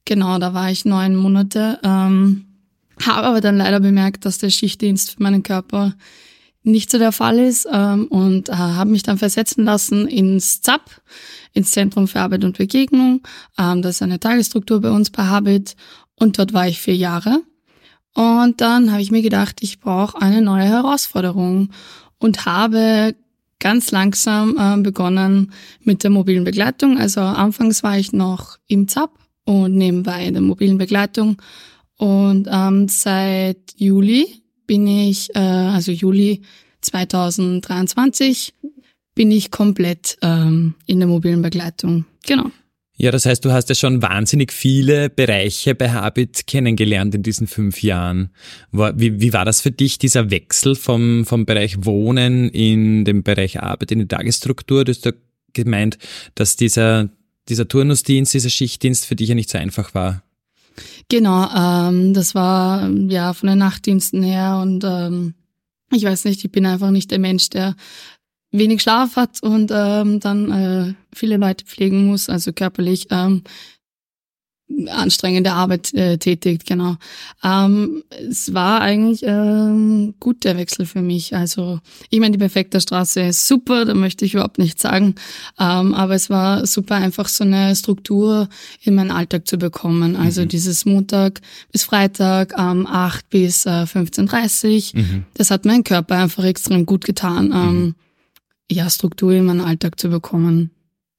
[0.07, 1.79] Genau, da war ich neun Monate.
[1.85, 2.47] Ähm,
[3.03, 5.95] habe aber dann leider bemerkt, dass der Schichtdienst für meinen Körper
[6.62, 11.01] nicht so der Fall ist ähm, und äh, habe mich dann versetzen lassen ins ZAP,
[11.53, 13.23] ins Zentrum für Arbeit und Begegnung.
[13.59, 15.77] Ähm, das ist eine Tagesstruktur bei uns bei Habit
[16.16, 17.42] und dort war ich vier Jahre.
[18.14, 21.71] Und dann habe ich mir gedacht, ich brauche eine neue Herausforderung
[22.18, 23.14] und habe
[23.61, 26.99] ganz langsam äh, begonnen mit der mobilen Begleitung.
[26.99, 29.11] Also anfangs war ich noch im ZAP
[29.44, 31.40] und nebenbei in der mobilen Begleitung.
[31.97, 36.42] Und ähm, seit Juli bin ich, äh, also Juli
[36.83, 38.54] 2023,
[39.16, 42.04] bin ich komplett ähm, in der mobilen Begleitung.
[42.24, 42.52] Genau.
[43.00, 47.46] Ja, das heißt, du hast ja schon wahnsinnig viele Bereiche bei Habit kennengelernt in diesen
[47.46, 48.31] fünf Jahren.
[48.72, 53.61] Wie, wie war das für dich, dieser Wechsel vom, vom Bereich Wohnen in den Bereich
[53.61, 54.85] Arbeit, in die Tagesstruktur?
[54.85, 55.12] Du hast ja
[55.52, 55.98] gemeint,
[56.35, 57.09] dass dieser,
[57.48, 60.24] dieser Turnusdienst, dieser Schichtdienst für dich ja nicht so einfach war.
[61.09, 65.35] Genau, ähm, das war ja von den Nachtdiensten her und ähm,
[65.93, 67.75] ich weiß nicht, ich bin einfach nicht der Mensch, der
[68.51, 73.43] wenig Schlaf hat und ähm, dann äh, viele Leute pflegen muss, also körperlich ähm,
[74.88, 76.96] anstrengende Arbeit äh, tätigt, genau.
[77.42, 81.35] Ähm, es war eigentlich ähm, gut der Wechsel für mich.
[81.35, 85.14] Also ich meine, die perfekte Straße ist super, da möchte ich überhaupt nichts sagen.
[85.59, 88.48] Ähm, aber es war super, einfach so eine Struktur
[88.83, 90.16] in meinen Alltag zu bekommen.
[90.16, 90.48] Also Mhm.
[90.48, 91.40] dieses Montag
[91.72, 95.24] bis Freitag, ähm, 8 bis äh, 15.30 Mhm.
[95.35, 97.94] das hat meinem Körper einfach extrem gut getan, ähm,
[98.70, 100.70] ja, Struktur in meinen Alltag zu bekommen.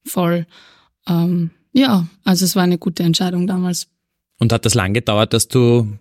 [0.06, 0.46] Voll.
[1.08, 3.88] Ähm, ja, also es war eine gute Entscheidung damals.
[4.38, 5.98] Und hat das lang gedauert, dass du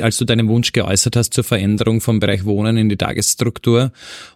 [0.00, 3.92] als du deinen Wunsch geäußert hast zur Veränderung vom Bereich Wohnen in die Tagesstruktur?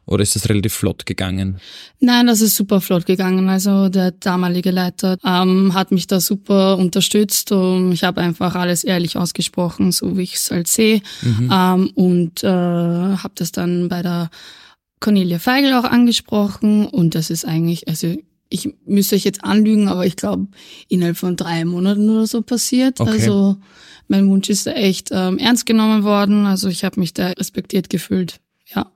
[0.06, 1.58] Oder ist das relativ flott gegangen?
[1.98, 3.48] Nein, das ist super flott gegangen.
[3.48, 8.84] Also der damalige Leiter ähm, hat mich da super unterstützt und ich habe einfach alles
[8.84, 11.02] ehrlich ausgesprochen, so wie ich es halt sehe.
[11.22, 11.50] Mhm.
[11.52, 14.30] Ähm, und äh, habe das dann bei der
[15.00, 18.14] Cornelia Feigl auch angesprochen und das ist eigentlich, also
[18.52, 20.46] ich müsste euch jetzt anlügen, aber ich glaube,
[20.88, 23.00] innerhalb von drei Monaten oder so passiert.
[23.00, 23.10] Okay.
[23.10, 23.56] Also
[24.08, 26.46] mein Wunsch ist da echt ähm, ernst genommen worden.
[26.46, 28.40] Also ich habe mich da respektiert gefühlt.
[28.74, 28.92] Ja.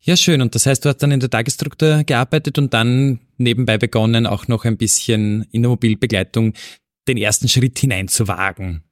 [0.00, 0.40] Ja, schön.
[0.40, 4.48] Und das heißt, du hast dann in der Tagesstruktur gearbeitet und dann nebenbei begonnen, auch
[4.48, 6.54] noch ein bisschen in der Mobilbegleitung
[7.08, 8.82] den ersten Schritt hineinzuwagen.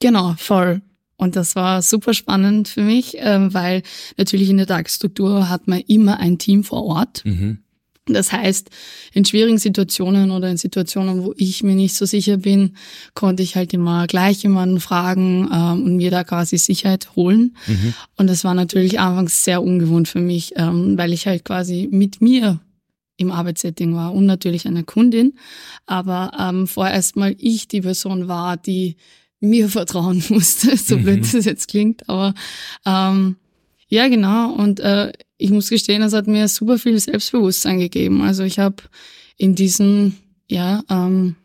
[0.00, 0.82] Genau, voll.
[1.16, 3.82] Und das war super spannend für mich, ähm, weil
[4.16, 7.24] natürlich in der Tagesstruktur hat man immer ein Team vor Ort.
[7.24, 7.58] Mhm.
[8.06, 8.68] Das heißt,
[9.12, 12.76] in schwierigen Situationen oder in Situationen, wo ich mir nicht so sicher bin,
[13.14, 17.56] konnte ich halt immer gleich jemanden fragen ähm, und mir da quasi Sicherheit holen.
[17.68, 17.94] Mhm.
[18.16, 22.20] Und das war natürlich anfangs sehr ungewohnt für mich, ähm, weil ich halt quasi mit
[22.20, 22.60] mir
[23.18, 25.34] im Arbeitssetting war und natürlich eine Kundin,
[25.86, 28.96] aber ähm, vorerst mal ich die Person war, die
[29.38, 31.02] mir vertrauen musste, so mhm.
[31.04, 32.34] blöd das jetzt klingt, aber
[32.84, 33.36] ähm,
[33.92, 34.54] ja, genau.
[34.54, 35.12] Und äh,
[35.42, 38.22] ich muss gestehen, es hat mir super viel Selbstbewusstsein gegeben.
[38.22, 38.76] Also ich habe
[39.36, 40.16] in diesen,
[40.48, 41.36] ja, ähm,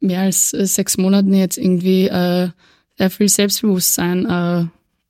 [0.00, 2.48] mehr als äh, sechs Monaten jetzt irgendwie äh,
[2.98, 4.66] sehr viel Selbstbewusstsein äh,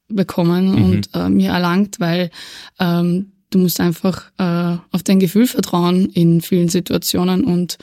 [0.09, 0.85] bekommen mhm.
[0.85, 2.31] und äh, mir erlangt, weil
[2.79, 7.79] ähm, du musst einfach äh, auf dein Gefühl vertrauen in vielen Situationen und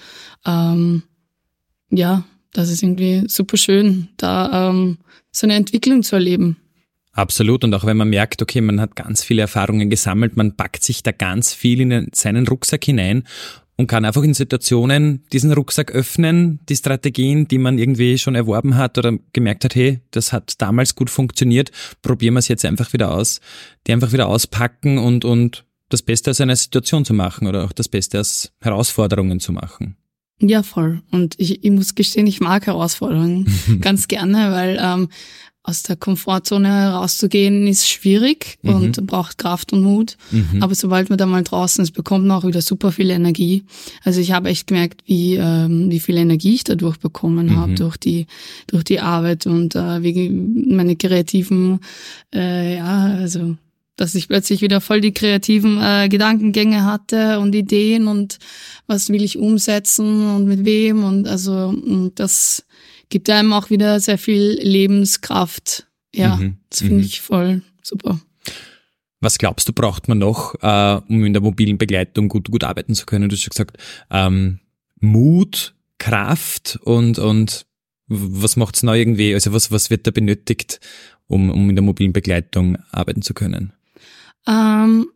[0.46, 1.04] ähm,
[1.92, 4.98] ja, das ist irgendwie super schön, da ähm,
[5.32, 6.58] so eine Entwicklung zu erleben.
[7.14, 7.64] Absolut.
[7.64, 11.04] Und auch wenn man merkt, okay, man hat ganz viele Erfahrungen gesammelt, man packt sich
[11.04, 13.24] da ganz viel in seinen Rucksack hinein
[13.80, 18.76] und kann einfach in Situationen diesen Rucksack öffnen, die Strategien, die man irgendwie schon erworben
[18.76, 22.92] hat oder gemerkt hat, hey, das hat damals gut funktioniert, probieren wir es jetzt einfach
[22.92, 23.40] wieder aus,
[23.88, 27.72] die einfach wieder auspacken und, und das Beste aus einer Situation zu machen oder auch
[27.72, 29.96] das Beste aus Herausforderungen zu machen.
[30.42, 31.02] Ja, voll.
[31.12, 33.48] Und ich, ich muss gestehen, ich mag Herausforderungen
[33.82, 35.10] ganz gerne, weil ähm,
[35.64, 38.76] aus der Komfortzone herauszugehen ist schwierig mhm.
[38.76, 40.18] und braucht Kraft und Mut.
[40.32, 40.64] Mhm.
[40.64, 43.64] Aber sobald man da mal draußen ist, bekommt man auch wieder super viel Energie.
[44.04, 47.56] Also ich habe echt gemerkt, wie, ähm, wie viel Energie ich dadurch bekommen mhm.
[47.58, 48.26] habe, durch die,
[48.68, 51.82] durch die Arbeit und äh, wie meine kreativen,
[52.34, 53.56] äh, ja, also
[53.98, 58.40] dass ich plötzlich wieder voll die kreativen äh, Gedankengänge hatte und Ideen und
[58.88, 61.76] was will ich umsetzen und mit wem und also
[62.16, 62.64] das
[63.10, 65.88] gibt einem auch wieder sehr viel Lebenskraft.
[66.14, 66.58] Ja, mhm.
[66.70, 67.02] das finde mhm.
[67.02, 68.20] ich voll super.
[69.22, 72.96] Was glaubst du, braucht man noch, äh, um in der mobilen Begleitung gut, gut arbeiten
[72.96, 73.28] zu können?
[73.28, 73.78] Du hast schon gesagt,
[74.10, 74.60] ähm,
[75.02, 77.66] Mut, Kraft und, und
[78.08, 79.34] was macht's neu irgendwie?
[79.34, 80.80] Also was, was wird da benötigt,
[81.28, 83.74] um, um in der mobilen Begleitung arbeiten zu können?
[84.48, 85.08] Ähm,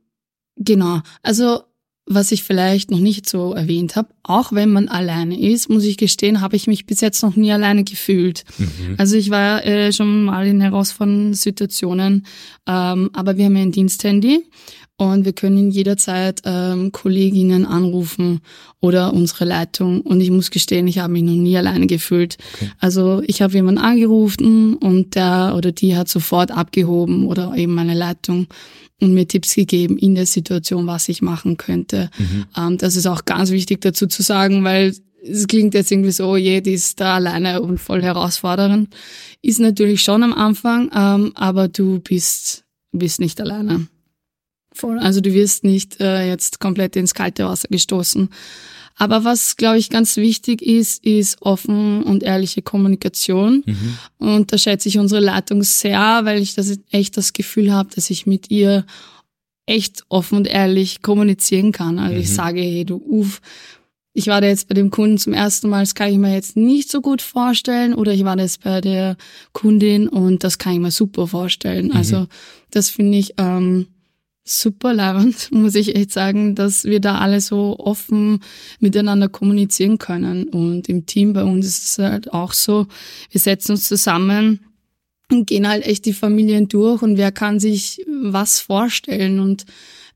[0.58, 1.02] genau.
[1.22, 1.64] Also
[2.06, 5.98] was ich vielleicht noch nicht so erwähnt habe, auch wenn man alleine ist, muss ich
[5.98, 8.44] gestehen, habe ich mich bis jetzt noch nie alleine gefühlt.
[8.58, 8.96] Mhm.
[8.98, 12.26] Also ich war äh, schon mal in herausfordernden Situationen,
[12.68, 14.44] ähm, aber wir haben ja ein Diensthandy
[14.98, 18.42] und wir können jederzeit ähm, Kolleginnen anrufen
[18.80, 20.02] oder unsere Leitung.
[20.02, 22.38] Und ich muss gestehen, ich habe mich noch nie alleine gefühlt.
[22.56, 22.72] Okay.
[22.80, 27.96] Also ich habe jemanden angerufen und der oder die hat sofort abgehoben oder eben meine
[27.96, 28.48] Leitung
[29.02, 32.12] und mir Tipps gegeben in der Situation, was ich machen könnte.
[32.18, 32.46] Mhm.
[32.56, 36.30] Ähm, das ist auch ganz wichtig dazu zu sagen, weil es klingt jetzt irgendwie so,
[36.30, 38.94] oh je, die ist da alleine und voll herausfordernd.
[39.42, 43.88] Ist natürlich schon am Anfang, ähm, aber du bist, bist nicht alleine.
[44.74, 45.00] Voll.
[45.00, 48.30] Also du wirst nicht äh, jetzt komplett ins kalte Wasser gestoßen.
[48.96, 53.64] Aber was, glaube ich, ganz wichtig ist, ist offen und ehrliche Kommunikation.
[53.66, 53.98] Mhm.
[54.20, 58.10] Und da schätze ich unsere Leitung sehr, weil ich das echt das Gefühl habe, dass
[58.10, 58.86] ich mit ihr
[59.66, 61.98] echt offen und ehrlich kommunizieren kann.
[61.98, 62.22] Also mhm.
[62.22, 63.42] ich sage, hey, du Uf,
[64.14, 66.56] ich war da jetzt bei dem Kunden zum ersten Mal, das kann ich mir jetzt
[66.56, 67.96] nicht so gut vorstellen.
[67.96, 69.18] Oder ich war da jetzt bei der
[69.54, 71.88] Kundin und das kann ich mir super vorstellen.
[71.88, 71.94] Mhm.
[71.94, 72.28] Also
[72.70, 73.88] das finde ich ähm,
[74.44, 78.40] super leibend, muss ich echt sagen, dass wir da alle so offen
[78.80, 80.46] miteinander kommunizieren können.
[80.46, 82.88] Und im Team bei uns ist es halt auch so,
[83.32, 84.60] wir setzen uns zusammen
[85.32, 89.66] und gehen halt echt die Familien durch und wer kann sich was vorstellen und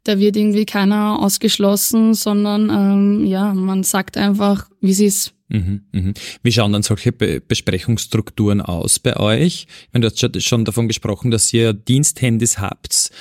[0.04, 5.34] da wird irgendwie keiner ausgeschlossen, sondern ähm, ja, man sagt einfach, wie es ist.
[5.50, 6.14] Mhm, mhm.
[6.44, 9.68] Wie schauen dann solche Be Besprechungsstrukturen aus bei euch?
[9.92, 13.12] Wenn du hast schon davon gesprochen, dass ihr Diensthandys habt.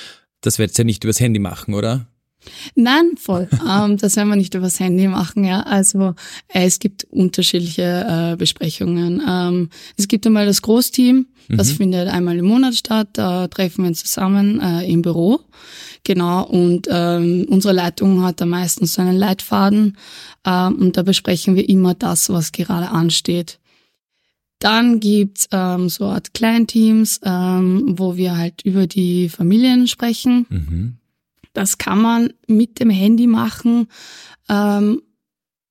[0.41, 2.07] Das werdet ihr nicht übers Handy machen, oder?
[2.75, 3.47] Nein, voll.
[3.69, 5.61] ähm, das werden wir nicht übers Handy machen, ja.
[5.61, 6.15] Also
[6.47, 9.21] äh, es gibt unterschiedliche äh, Besprechungen.
[9.27, 11.75] Ähm, es gibt einmal das Großteam, das mhm.
[11.75, 13.09] findet einmal im Monat statt.
[13.13, 15.39] Da treffen wir uns zusammen äh, im Büro.
[16.03, 19.97] Genau, und ähm, unsere Leitung hat da meistens so einen Leitfaden
[20.45, 23.59] ähm, und da besprechen wir immer das, was gerade ansteht.
[24.59, 30.45] Dann gibt's ähm, so Art Kleinteams, ähm, wo wir halt über die Familien sprechen.
[30.49, 30.97] Mhm.
[31.53, 33.87] Das kann man mit dem Handy machen.
[34.49, 35.01] Ähm,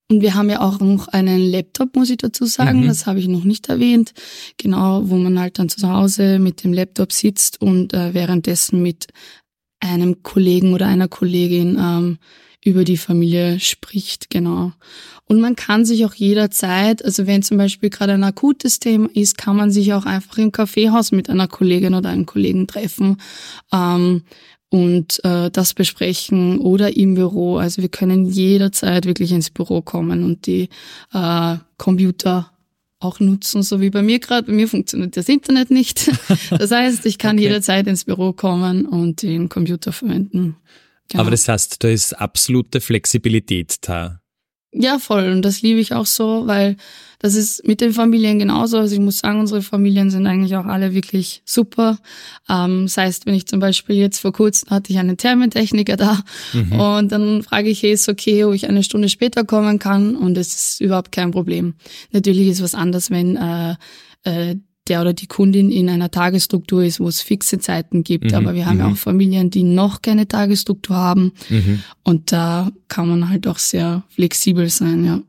[0.09, 2.81] und wir haben ja auch noch einen Laptop, muss ich dazu sagen.
[2.81, 2.87] Mhm.
[2.87, 4.13] Das habe ich noch nicht erwähnt.
[4.57, 9.07] Genau, wo man halt dann zu Hause mit dem Laptop sitzt und äh, währenddessen mit
[9.81, 12.17] einem Kollegen oder einer Kollegin ähm,
[12.67, 14.73] über die Familie spricht, genau.
[15.25, 19.37] Und man kann sich auch jederzeit, also wenn zum Beispiel gerade ein akutes Thema ist,
[19.37, 23.17] kann man sich auch einfach im Kaffeehaus mit einer Kollegin oder einem Kollegen treffen.
[23.71, 24.23] Ähm,
[24.69, 27.55] und äh, das besprechen oder im Büro.
[27.55, 30.67] Also wir können jederzeit wirklich ins Büro kommen und die
[31.13, 32.51] äh, Computer
[32.99, 34.47] auch nutzen, so wie bei mir gerade.
[34.47, 36.11] Bei mir funktioniert das Internet nicht.
[36.49, 37.45] Das heißt, ich kann okay.
[37.45, 40.57] jederzeit ins Büro kommen und den Computer verwenden.
[41.09, 41.21] Genau.
[41.21, 44.19] Aber das heißt, da ist absolute Flexibilität da.
[44.73, 45.31] Ja, voll.
[45.31, 46.75] Und das liebe ich auch so, weil
[47.19, 48.77] das ist mit den Familien genauso.
[48.77, 51.97] Also ich muss sagen, unsere Familien sind eigentlich auch alle wirklich super.
[52.49, 56.21] Ähm, das heißt, wenn ich zum Beispiel jetzt vor kurzem hatte ich einen Thermotechniker da
[56.53, 56.79] mhm.
[56.79, 60.37] und dann frage ich, hey, ist okay, ob ich eine Stunde später kommen kann und
[60.37, 61.73] es ist überhaupt kein Problem.
[62.11, 63.75] Natürlich ist was anderes, wenn äh,
[64.23, 64.57] äh,
[64.89, 68.31] der oder die Kundin in einer Tagesstruktur ist, wo es fixe Zeiten gibt.
[68.31, 68.93] Mhm, Aber wir haben ja mhm.
[68.93, 71.33] auch Familien, die noch keine Tagesstruktur haben.
[71.49, 71.83] Mhm.
[72.03, 75.21] Und da kann man halt auch sehr flexibel sein, ja.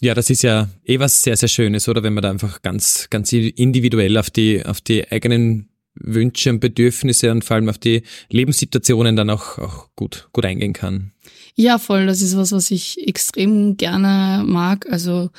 [0.00, 2.04] Ja, das ist ja eh was sehr, sehr Schönes, oder?
[2.04, 7.32] Wenn man da einfach ganz, ganz individuell auf die, auf die eigenen Wünsche und Bedürfnisse
[7.32, 11.12] und vor allem auf die Lebenssituationen dann auch, auch gut, gut eingehen kann.
[11.56, 12.06] Ja, voll.
[12.06, 14.86] Das ist was, was ich extrem gerne mag.
[14.88, 15.30] Also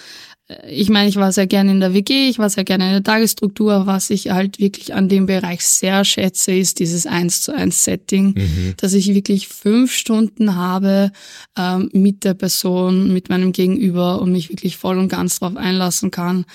[0.68, 3.04] ich meine, ich war sehr gerne in der WG, ich war sehr gerne in der
[3.04, 3.86] Tagesstruktur.
[3.86, 8.34] Was ich halt wirklich an dem Bereich sehr schätze, ist dieses eins zu eins Setting,
[8.36, 8.74] mhm.
[8.78, 11.12] dass ich wirklich fünf Stunden habe
[11.56, 16.10] ähm, mit der Person, mit meinem Gegenüber und mich wirklich voll und ganz drauf einlassen
[16.10, 16.46] kann,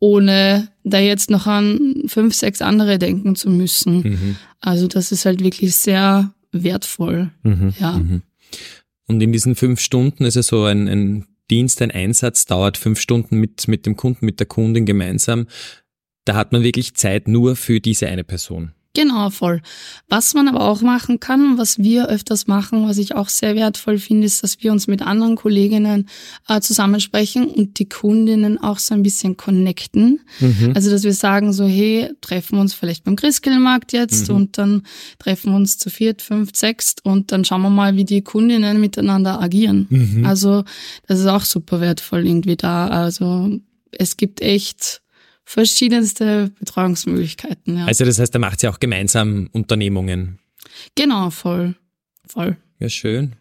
[0.00, 3.96] ohne da jetzt noch an fünf, sechs andere denken zu müssen.
[4.02, 4.36] Mhm.
[4.58, 7.30] Also das ist halt wirklich sehr wertvoll.
[7.44, 7.72] Mhm.
[7.78, 7.92] Ja.
[7.92, 8.22] Mhm.
[9.06, 13.00] Und in diesen fünf Stunden ist es so ein, ein Dienst, ein Einsatz dauert fünf
[13.00, 15.46] Stunden mit, mit dem Kunden, mit der Kundin gemeinsam.
[16.24, 18.72] Da hat man wirklich Zeit nur für diese eine Person.
[18.94, 19.60] Genau, voll.
[20.08, 23.98] Was man aber auch machen kann, was wir öfters machen, was ich auch sehr wertvoll
[23.98, 26.08] finde, ist, dass wir uns mit anderen Kolleginnen
[26.48, 30.20] äh, zusammensprechen und die Kundinnen auch so ein bisschen connecten.
[30.38, 30.72] Mhm.
[30.76, 34.36] Also, dass wir sagen so, hey, treffen wir uns vielleicht beim Christkindlmarkt jetzt mhm.
[34.36, 34.82] und dann
[35.18, 38.80] treffen wir uns zu viert, fünf, sechs und dann schauen wir mal, wie die Kundinnen
[38.80, 39.86] miteinander agieren.
[39.90, 40.24] Mhm.
[40.24, 40.62] Also,
[41.08, 42.86] das ist auch super wertvoll irgendwie da.
[42.86, 43.58] Also,
[43.90, 45.00] es gibt echt
[45.44, 47.78] verschiedenste Betreuungsmöglichkeiten.
[47.78, 47.86] Ja.
[47.86, 50.38] Also das heißt, da macht sie auch gemeinsam Unternehmungen.
[50.94, 51.74] Genau, voll.
[52.26, 52.56] Voll.
[52.78, 53.36] Ja, schön.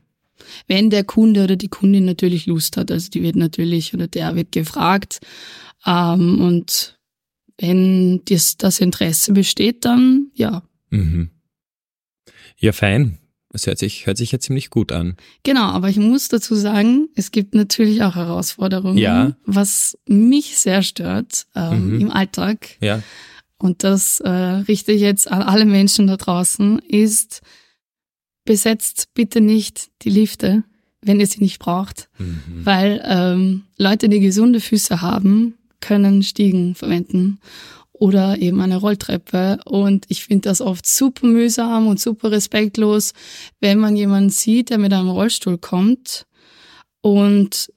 [0.67, 4.35] Wenn der Kunde oder die Kundin natürlich Lust hat, also die wird natürlich oder der
[4.35, 5.19] wird gefragt.
[5.85, 6.99] Ähm, und
[7.57, 10.63] wenn das, das Interesse besteht, dann ja.
[10.89, 11.29] Mhm.
[12.57, 13.19] Ja, fein.
[13.53, 15.15] Das hört sich, hört sich ja ziemlich gut an.
[15.43, 19.37] Genau, aber ich muss dazu sagen, es gibt natürlich auch Herausforderungen, ja.
[19.45, 22.01] was mich sehr stört ähm, mhm.
[22.01, 22.67] im Alltag.
[22.81, 23.03] Ja.
[23.59, 27.41] Und das äh, richte ich jetzt an alle Menschen da draußen, ist,
[28.43, 30.63] besetzt bitte nicht die Lifte,
[31.01, 32.09] wenn ihr sie nicht braucht.
[32.17, 32.65] Mhm.
[32.65, 37.39] Weil ähm, Leute, die gesunde Füße haben, können Stiegen verwenden
[38.03, 39.59] oder eben eine Rolltreppe.
[39.63, 43.13] Und ich finde das oft super mühsam und super respektlos,
[43.61, 46.25] wenn man jemanden sieht, der mit einem Rollstuhl kommt
[46.99, 47.71] und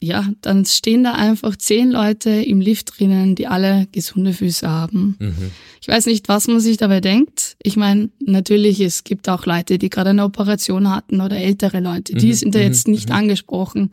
[0.00, 5.16] ja, dann stehen da einfach zehn Leute im Lift drinnen, die alle gesunde Füße haben.
[5.18, 5.50] Mhm.
[5.80, 7.56] Ich weiß nicht, was man sich dabei denkt.
[7.60, 12.14] Ich meine, natürlich, es gibt auch Leute, die gerade eine Operation hatten oder ältere Leute.
[12.14, 12.32] Die mhm.
[12.34, 12.94] sind da jetzt mhm.
[12.94, 13.16] nicht mhm.
[13.16, 13.90] angesprochen.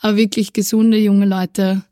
[0.00, 1.82] Aber wirklich gesunde junge Leute,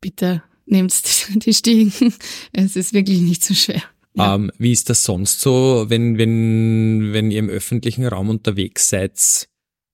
[0.00, 2.12] bitte nimmst die Stiegen.
[2.52, 3.82] Es ist wirklich nicht so schwer.
[4.14, 4.34] Ja.
[4.34, 9.48] Ähm, wie ist das sonst so, wenn, wenn, wenn ihr im öffentlichen Raum unterwegs seid?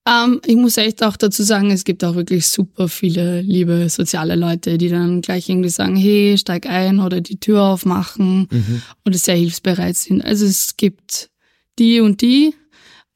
[0.06, 4.36] Ähm, ich muss echt auch dazu sagen, es gibt auch wirklich super viele liebe soziale
[4.36, 8.82] Leute, die dann gleich irgendwie sagen, hey, steig ein oder die Tür aufmachen mhm.
[9.04, 10.24] oder sehr hilfsbereit sind.
[10.24, 11.30] Also es gibt
[11.78, 12.54] die und die.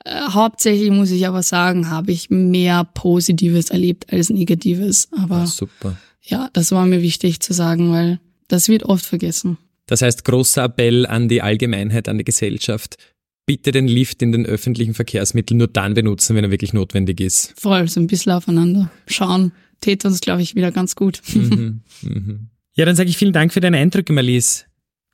[0.04, 5.08] Äh, hauptsächlich muss ich aber sagen, habe ich mehr Positives erlebt als Negatives.
[5.12, 5.96] Aber ah, super
[6.26, 9.58] ja, das war mir wichtig zu sagen, weil das wird oft vergessen.
[9.86, 12.96] Das heißt, großer Appell an die Allgemeinheit, an die Gesellschaft.
[13.46, 17.54] bitte den Lift in den öffentlichen Verkehrsmitteln nur dann benutzen, wenn er wirklich notwendig ist.
[17.56, 19.52] Vor allem so ein bisschen aufeinander schauen.
[19.80, 21.22] Tät uns, glaube ich, wieder ganz gut.
[21.32, 22.48] Mhm, mhm.
[22.74, 24.66] Ja, dann sage ich vielen Dank für deine Eindrücke, Marlies.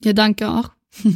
[0.03, 0.71] Ja, danke auch.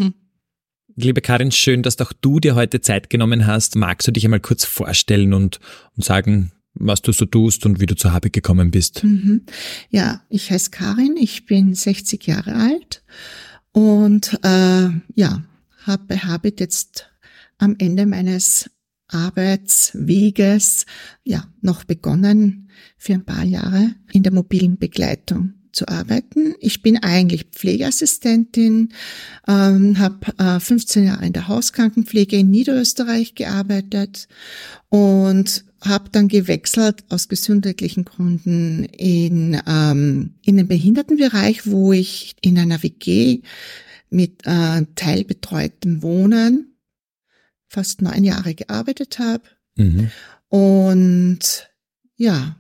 [0.95, 3.77] Liebe Karin, schön, dass auch du dir heute Zeit genommen hast.
[3.77, 5.59] Magst du dich einmal kurz vorstellen und,
[5.97, 9.03] und sagen, was du so tust und wie du zur Habit gekommen bist?
[9.05, 9.43] Mhm.
[9.91, 13.03] Ja, ich heiße Karin, ich bin 60 Jahre alt
[13.73, 15.45] und äh, ja,
[15.85, 17.11] habe bei Habit jetzt
[17.59, 18.71] am Ende meines
[19.09, 20.87] Arbeitsweges
[21.25, 26.55] ja noch begonnen, für ein paar Jahre in der mobilen Begleitung zu arbeiten.
[26.59, 28.93] Ich bin eigentlich Pflegeassistentin,
[29.47, 34.27] ähm, habe äh, 15 Jahre in der Hauskrankenpflege in Niederösterreich gearbeitet
[34.89, 42.59] und habe dann gewechselt aus gesundheitlichen Gründen in, ähm, in den Behindertenbereich, wo ich in
[42.59, 43.41] einer WG
[44.11, 46.77] mit äh, teilbetreutem Wohnen
[47.69, 49.45] fast neun Jahre gearbeitet habe.
[49.77, 50.11] Mhm.
[50.49, 51.69] Und
[52.17, 52.57] ja,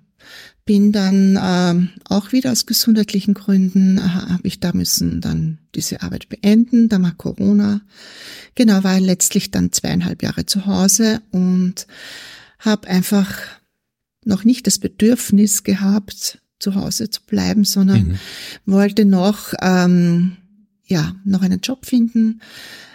[0.66, 6.02] bin dann ähm, auch wieder aus gesundheitlichen Gründen, äh, habe ich da müssen dann diese
[6.02, 6.88] Arbeit beenden.
[6.88, 7.80] Da war Corona.
[8.56, 11.86] Genau, war letztlich dann zweieinhalb Jahre zu Hause und
[12.66, 13.32] habe einfach
[14.24, 18.18] noch nicht das Bedürfnis gehabt, zu Hause zu bleiben, sondern mhm.
[18.66, 20.36] wollte noch ähm,
[20.84, 22.40] ja noch einen Job finden.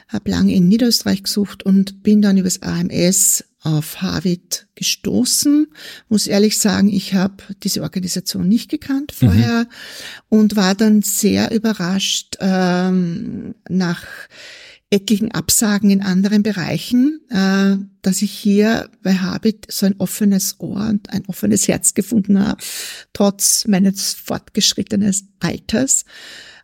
[0.08, 5.68] Habe lange in Niederösterreich gesucht und bin dann übers AMS auf Harvard gestoßen.
[6.10, 9.68] Muss ehrlich sagen, ich habe diese Organisation nicht gekannt vorher mhm.
[10.30, 14.04] und war dann sehr überrascht ähm, nach
[14.92, 20.88] etlichen Absagen in anderen Bereichen, äh, dass ich hier bei Habit so ein offenes Ohr
[20.90, 22.62] und ein offenes Herz gefunden habe,
[23.14, 26.04] trotz meines fortgeschrittenen Alters,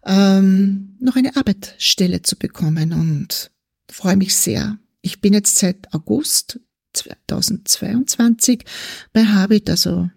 [0.05, 3.49] ähm, noch eine Arbeitsstelle zu bekommen und
[3.89, 4.77] freue mich sehr.
[5.01, 6.59] Ich bin jetzt seit August
[6.93, 8.65] 2022
[9.13, 10.09] bei Habit, also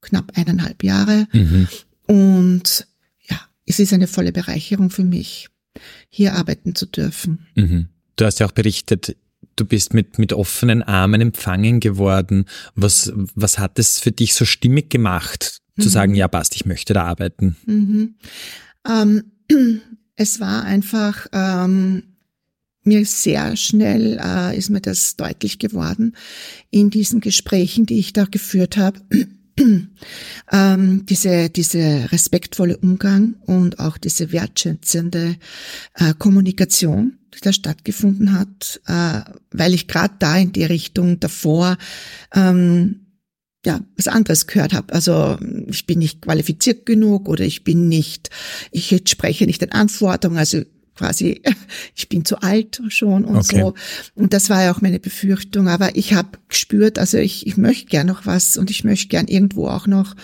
[0.00, 1.28] knapp eineinhalb Jahre.
[1.32, 1.68] Mhm.
[2.06, 2.88] Und
[3.28, 5.48] ja, es ist eine volle Bereicherung für mich,
[6.08, 7.46] hier arbeiten zu dürfen.
[7.54, 7.88] Mhm.
[8.16, 9.16] Du hast ja auch berichtet,
[9.56, 12.46] du bist mit, mit offenen Armen empfangen geworden.
[12.74, 15.92] Was, was hat es für dich so stimmig gemacht, zu mhm.
[15.92, 17.56] sagen, ja, passt, ich möchte da arbeiten?
[17.66, 18.14] Mhm.
[18.88, 19.32] Ähm,
[20.16, 22.02] es war einfach ähm,
[22.84, 26.16] mir sehr schnell äh, ist mir das deutlich geworden
[26.70, 29.00] in diesen Gesprächen, die ich da geführt habe.
[30.52, 35.36] ähm, diese, diese respektvolle Umgang und auch diese wertschätzende
[35.94, 41.76] äh, Kommunikation, die da stattgefunden hat, äh, weil ich gerade da in die Richtung davor
[42.34, 43.02] ähm,
[43.64, 44.92] ja, was anderes gehört habe.
[44.92, 45.38] Also
[45.68, 48.30] ich bin nicht qualifiziert genug oder ich bin nicht,
[48.72, 50.38] ich spreche nicht den Anforderungen.
[50.38, 50.62] Also
[50.94, 51.42] quasi,
[51.94, 53.60] ich bin zu alt schon und okay.
[53.60, 53.74] so.
[54.14, 55.68] Und das war ja auch meine Befürchtung.
[55.68, 59.28] Aber ich habe gespürt, also ich, ich möchte gern noch was und ich möchte gern
[59.28, 60.14] irgendwo auch noch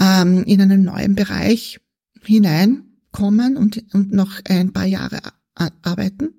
[0.00, 1.80] ähm, in einen neuen Bereich
[2.22, 5.20] hineinkommen und, und noch ein paar Jahre
[5.54, 6.34] arbeiten.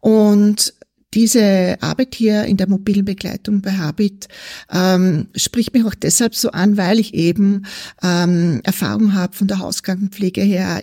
[0.00, 0.74] Und
[1.14, 4.28] diese Arbeit hier in der mobilen Begleitung bei Habit
[4.70, 7.66] ähm, spricht mich auch deshalb so an, weil ich eben
[8.02, 10.82] ähm, Erfahrung habe von der Hauskrankenpflege her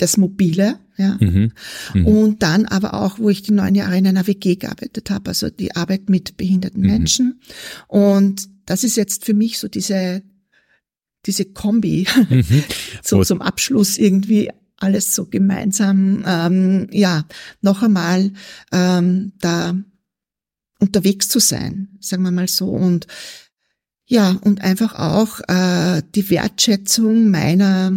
[0.00, 1.16] das Mobile, ja.
[1.20, 1.52] Mhm.
[1.94, 2.06] Mhm.
[2.06, 5.50] Und dann aber auch, wo ich die neun Jahre in einer WG gearbeitet habe, also
[5.50, 6.88] die Arbeit mit behinderten mhm.
[6.88, 7.40] Menschen.
[7.86, 10.22] Und das ist jetzt für mich so diese,
[11.26, 12.64] diese Kombi, mhm.
[13.02, 17.26] so zum Abschluss irgendwie alles so gemeinsam, ähm, ja,
[17.60, 18.32] noch einmal
[18.72, 19.74] ähm, da
[20.78, 22.70] unterwegs zu sein, sagen wir mal so.
[22.70, 23.06] Und
[24.06, 27.92] ja, und einfach auch äh, die Wertschätzung meiner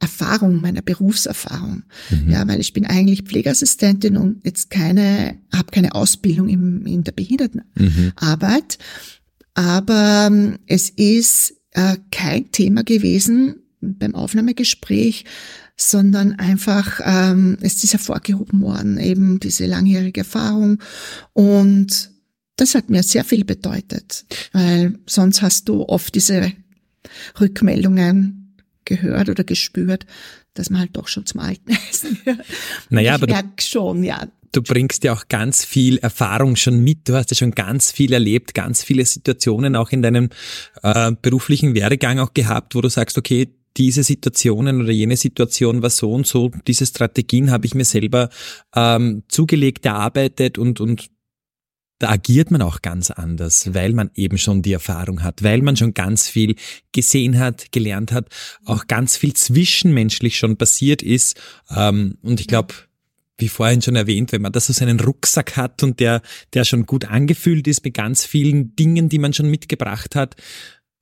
[0.00, 1.84] Erfahrung, meiner Berufserfahrung.
[2.10, 2.30] Mhm.
[2.30, 7.12] Ja, weil ich bin eigentlich Pflegeassistentin und jetzt keine, habe keine Ausbildung im, in der
[7.12, 8.78] Behindertenarbeit.
[8.78, 8.82] Mhm.
[9.54, 15.24] Aber ähm, es ist äh, kein Thema gewesen beim Aufnahmegespräch,
[15.76, 20.78] sondern einfach, ähm, es ist hervorgehoben worden, eben diese langjährige Erfahrung.
[21.32, 22.10] Und
[22.56, 26.52] das hat mir sehr viel bedeutet, weil sonst hast du oft diese
[27.40, 28.39] Rückmeldungen,
[28.90, 30.04] gehört oder gespürt,
[30.54, 32.06] dass man halt doch schon zum Alten ist.
[32.90, 34.26] naja, ich aber merke schon, ja.
[34.52, 37.08] Du bringst ja auch ganz viel Erfahrung schon mit.
[37.08, 40.30] Du hast ja schon ganz viel erlebt, ganz viele Situationen auch in deinem
[40.82, 45.90] äh, beruflichen Werdegang auch gehabt, wo du sagst, okay, diese Situationen oder jene Situation war
[45.90, 48.28] so und so, diese Strategien habe ich mir selber
[48.74, 51.08] ähm, zugelegt, erarbeitet und, und
[52.00, 55.76] da agiert man auch ganz anders, weil man eben schon die Erfahrung hat, weil man
[55.76, 56.56] schon ganz viel
[56.92, 58.28] gesehen hat, gelernt hat,
[58.64, 61.38] auch ganz viel zwischenmenschlich schon passiert ist.
[61.70, 62.74] Ähm, und ich glaube,
[63.36, 66.22] wie vorhin schon erwähnt, wenn man da so seinen Rucksack hat und der,
[66.54, 70.36] der schon gut angefüllt ist mit ganz vielen Dingen, die man schon mitgebracht hat,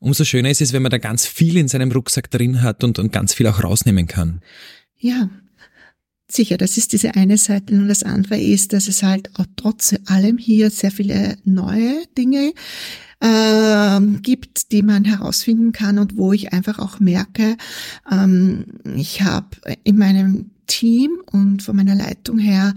[0.01, 2.99] umso schöner ist es, wenn man da ganz viel in seinem Rucksack drin hat und,
[2.99, 4.41] und ganz viel auch rausnehmen kann.
[4.97, 5.31] Ja,
[6.31, 7.75] sicher, das ist diese eine Seite.
[7.75, 12.53] Und das andere ist, dass es halt auch trotz allem hier sehr viele neue Dinge
[13.21, 17.57] ähm, gibt, die man herausfinden kann und wo ich einfach auch merke,
[18.11, 18.67] ähm,
[18.97, 19.49] ich habe
[19.85, 22.75] in meinem Team und von meiner Leitung her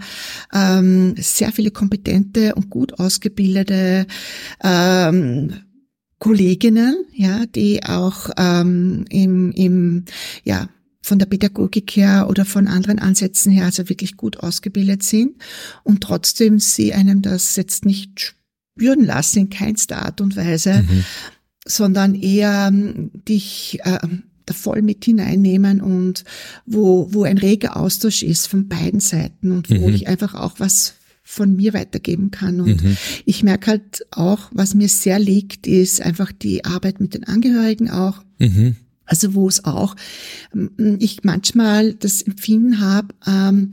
[0.52, 4.06] ähm, sehr viele kompetente und gut ausgebildete
[4.64, 5.52] ähm,
[6.18, 10.04] Kolleginnen, ja, die auch ähm, im, im
[10.44, 10.68] ja
[11.02, 15.34] von der Pädagogik her oder von anderen Ansätzen her also wirklich gut ausgebildet sind
[15.82, 18.36] und trotzdem sie einem das jetzt nicht
[18.74, 21.04] spüren lassen in keinster Art und Weise, mhm.
[21.66, 23.98] sondern eher ähm, dich äh,
[24.46, 26.24] da voll mit hineinnehmen und
[26.66, 29.94] wo, wo ein reger Austausch ist von beiden Seiten und wo mhm.
[29.94, 32.60] ich einfach auch was von mir weitergeben kann.
[32.60, 32.96] Und mhm.
[33.24, 37.90] ich merke halt auch, was mir sehr liegt, ist einfach die Arbeit mit den Angehörigen
[37.90, 38.22] auch.
[38.38, 38.76] Mhm.
[39.12, 39.94] Also wo es auch,
[40.54, 43.72] ähm, ich manchmal das Empfinden habe, ähm,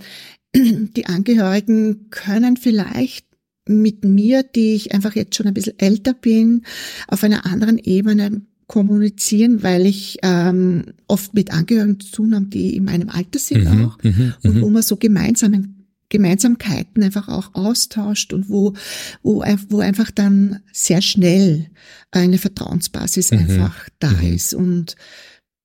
[0.53, 3.25] die Angehörigen können vielleicht
[3.65, 6.63] mit mir, die ich einfach jetzt schon ein bisschen älter bin,
[7.07, 12.75] auf einer anderen Ebene kommunizieren, weil ich ähm, oft mit Angehörigen zu tun habe, die
[12.75, 14.61] in meinem Alter sind mhm, auch mhm, und mhm.
[14.61, 15.63] wo man so gemeinsame
[16.09, 18.73] Gemeinsamkeiten einfach auch austauscht und wo,
[19.21, 21.67] wo, wo einfach dann sehr schnell
[22.11, 23.39] eine Vertrauensbasis mhm.
[23.39, 24.33] einfach da mhm.
[24.33, 24.53] ist.
[24.53, 24.95] Und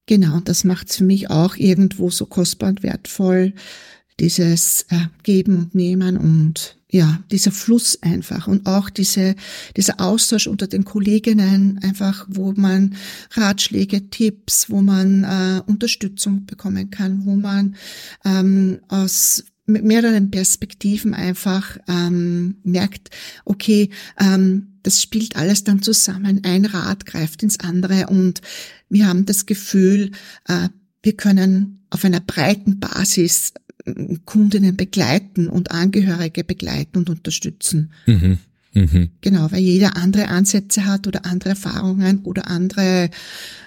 [0.06, 3.54] genau, das macht es für mich auch irgendwo so kostbar und wertvoll,
[4.20, 9.34] dieses äh, Geben und Nehmen und ja, dieser Fluss einfach und auch diese,
[9.76, 12.94] dieser Austausch unter den Kolleginnen einfach, wo man
[13.32, 17.74] Ratschläge, Tipps, wo man äh, Unterstützung bekommen kann, wo man
[18.24, 23.10] ähm, aus mit mehreren Perspektiven einfach ähm, merkt,
[23.44, 23.90] okay,
[24.20, 28.40] ähm, das spielt alles dann zusammen, ein Rad greift ins andere und
[28.88, 30.12] wir haben das Gefühl,
[30.46, 30.68] äh,
[31.02, 33.52] wir können auf einer breiten Basis
[34.24, 37.92] Kundinnen begleiten und Angehörige begleiten und unterstützen.
[38.06, 38.38] Mhm.
[38.72, 39.10] Mhm.
[39.20, 43.10] Genau, weil jeder andere Ansätze hat oder andere Erfahrungen oder andere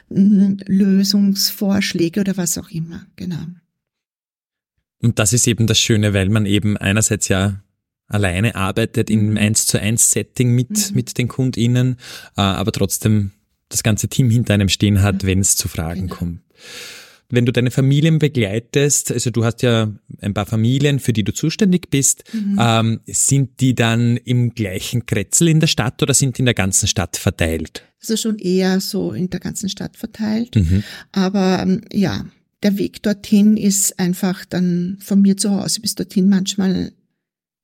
[0.09, 3.05] mm, Lösungsvorschläge oder was auch immer.
[3.15, 3.45] Genau.
[4.99, 7.61] Und das ist eben das Schöne, weil man eben einerseits ja
[8.07, 9.37] alleine arbeitet im mhm.
[9.37, 10.95] eins zu eins Setting mit, mhm.
[10.95, 11.97] mit den KundInnen,
[12.35, 13.31] äh, aber trotzdem
[13.69, 15.27] das ganze Team hinter einem stehen hat, mhm.
[15.27, 16.15] wenn es zu Fragen genau.
[16.15, 16.41] kommt
[17.29, 19.91] wenn du deine Familien begleitest, also du hast ja
[20.21, 22.57] ein paar Familien, für die du zuständig bist, mhm.
[22.59, 26.53] ähm, sind die dann im gleichen Kretzel in der Stadt oder sind die in der
[26.53, 27.83] ganzen Stadt verteilt?
[28.01, 30.55] Also schon eher so in der ganzen Stadt verteilt.
[30.55, 30.83] Mhm.
[31.11, 32.25] Aber ähm, ja,
[32.63, 36.93] der Weg dorthin ist einfach dann von mir zu Hause bis dorthin manchmal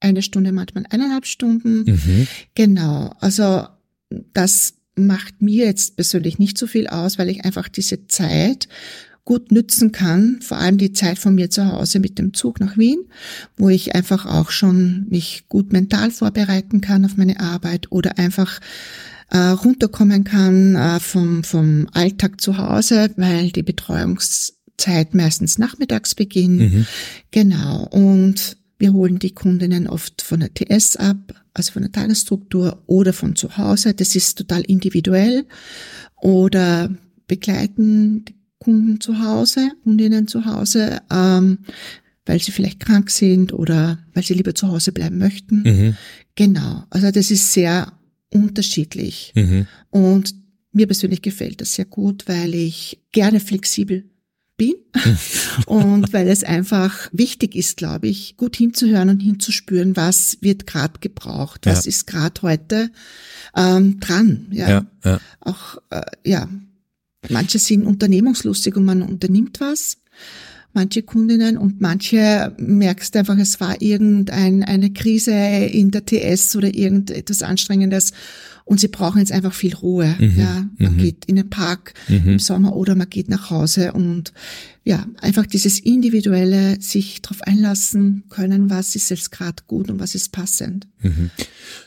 [0.04, 1.84] eine Stunde, manchmal eineinhalb Stunden.
[1.90, 2.28] Mhm.
[2.56, 3.16] Genau.
[3.20, 3.68] Also
[4.34, 8.68] das macht mir jetzt persönlich nicht so viel aus, weil ich einfach diese Zeit
[9.26, 12.78] gut nützen kann, vor allem die Zeit von mir zu Hause mit dem Zug nach
[12.78, 13.00] Wien,
[13.56, 18.60] wo ich einfach auch schon mich gut mental vorbereiten kann auf meine Arbeit oder einfach
[19.30, 26.60] äh, runterkommen kann äh, vom, vom Alltag zu Hause, weil die Betreuungszeit meistens nachmittags beginnt.
[26.60, 26.86] Mhm.
[27.32, 27.88] Genau.
[27.92, 33.14] Und wir holen die Kundinnen oft von der TS ab, also von der Tagesstruktur oder
[33.14, 33.94] von zu Hause.
[33.94, 35.46] Das ist total individuell.
[36.22, 36.90] Oder
[37.28, 38.26] begleiten
[38.60, 41.60] Kunden zu Hause, Kundinnen zu Hause, ähm,
[42.26, 45.64] weil sie vielleicht krank sind oder weil sie lieber zu Hause bleiben möchten.
[45.64, 45.98] Mhm.
[46.36, 46.84] Genau.
[46.90, 47.92] Also das ist sehr
[48.30, 49.34] unterschiedlich.
[49.36, 49.68] Mhm.
[49.90, 50.34] Und
[50.72, 54.10] mir persönlich gefällt das sehr gut, weil ich gerne flexibel
[54.58, 54.76] bin
[55.66, 61.00] und weil es einfach wichtig ist, glaube ich, gut hinzuhören und hinzuspüren, was wird gerade
[61.00, 61.90] gebraucht, was ja.
[61.90, 62.92] ist gerade heute
[63.56, 64.48] ähm, dran.
[64.52, 65.20] Ja, ja, ja.
[65.42, 66.48] auch äh, ja
[67.30, 69.98] Manche sind unternehmungslustig und man unternimmt was.
[70.74, 76.74] Manche Kundinnen und manche merkst einfach, es war irgendeine eine Krise in der TS oder
[76.74, 78.12] irgendetwas Anstrengendes
[78.66, 80.16] und sie brauchen jetzt einfach viel Ruhe.
[80.20, 80.98] Mhm, ja, man mhm.
[80.98, 82.34] geht in den Park mhm.
[82.34, 84.34] im Sommer oder man geht nach Hause und
[84.86, 90.14] ja, einfach dieses individuelle sich darauf einlassen können, was ist jetzt gerade gut und was
[90.14, 90.88] ist passend.
[91.02, 91.30] Mhm.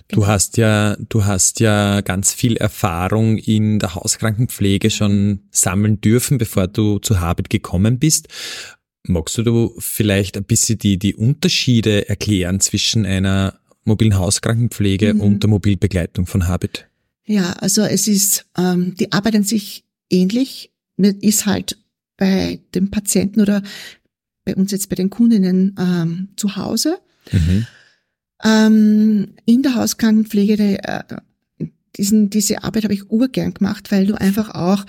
[0.08, 0.26] Du genau.
[0.28, 6.68] hast ja, du hast ja ganz viel Erfahrung in der Hauskrankenpflege schon sammeln dürfen, bevor
[6.68, 8.28] du zu Habit gekommen bist.
[9.02, 15.20] Magst du vielleicht ein bisschen die, die Unterschiede erklären zwischen einer mobilen Hauskrankenpflege mhm.
[15.20, 16.86] und der Mobilbegleitung von Habit?
[17.24, 21.78] Ja, also es ist, ähm, die arbeiten sich ähnlich, ist halt
[22.16, 23.62] bei dem Patienten oder
[24.44, 26.98] bei uns jetzt bei den Kundinnen ähm, zu Hause.
[27.32, 27.66] Mhm.
[28.44, 31.02] Ähm, in der Hauskrankenpflege, äh,
[31.96, 34.84] diesen, diese Arbeit habe ich urgern gemacht, weil du einfach auch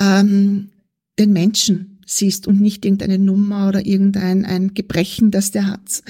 [0.00, 0.70] ähm,
[1.18, 6.02] den Menschen siehst und nicht irgendeine Nummer oder irgendein ein Gebrechen, das der hat,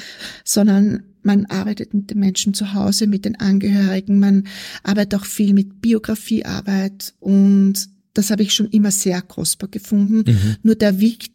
[0.44, 4.44] sondern man arbeitet mit den Menschen zu Hause, mit den Angehörigen, man
[4.82, 7.74] arbeitet auch viel mit Biografiearbeit und
[8.14, 10.24] das habe ich schon immer sehr kostbar gefunden.
[10.26, 10.56] Mhm.
[10.62, 10.94] Nur der,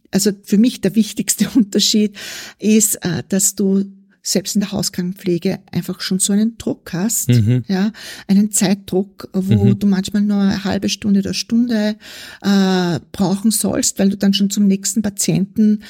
[0.09, 2.15] also für mich der wichtigste Unterschied
[2.57, 3.85] ist, äh, dass du
[4.23, 7.63] selbst in der Hauskrankenpflege einfach schon so einen Druck hast, Mhm.
[7.67, 7.91] ja,
[8.27, 9.79] einen Zeitdruck, wo Mhm.
[9.79, 11.97] du manchmal nur eine halbe Stunde oder Stunde
[12.41, 15.81] äh, brauchen sollst, weil du dann schon zum nächsten Patienten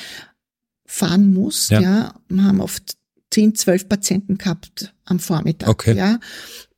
[0.86, 1.82] fahren musst, Ja.
[1.82, 2.16] ja.
[2.30, 2.95] Wir haben oft
[3.32, 5.95] zehn, zwölf Patienten gehabt am Vormittag, Okay.
[5.97, 6.19] ja.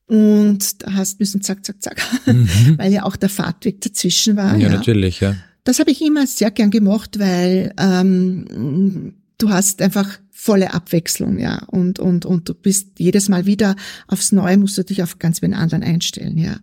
[0.05, 2.77] Und da hast müssen zack, zack, zack, Mhm.
[2.77, 4.55] weil ja auch der Fahrtweg dazwischen war.
[4.57, 5.35] Ja, natürlich, ja.
[5.63, 11.63] Das habe ich immer sehr gern gemacht, weil ähm, du hast einfach volle Abwechslung, ja,
[11.67, 13.75] und und und du bist jedes Mal wieder
[14.07, 16.57] aufs Neue musst du dich auf ganz wen anderen einstellen, ja.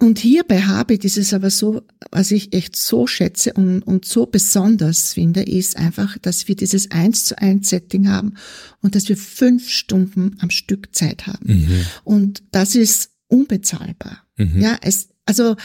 [0.00, 1.82] Und hier bei Habit ist es aber so,
[2.12, 6.92] was ich echt so schätze und, und so besonders finde, ist einfach, dass wir dieses
[6.92, 8.34] eins zu eins Setting haben
[8.80, 11.66] und dass wir fünf Stunden am Stück Zeit haben.
[11.66, 11.86] Mhm.
[12.04, 14.22] Und das ist unbezahlbar.
[14.36, 14.60] Mhm.
[14.60, 15.56] Ja, es, also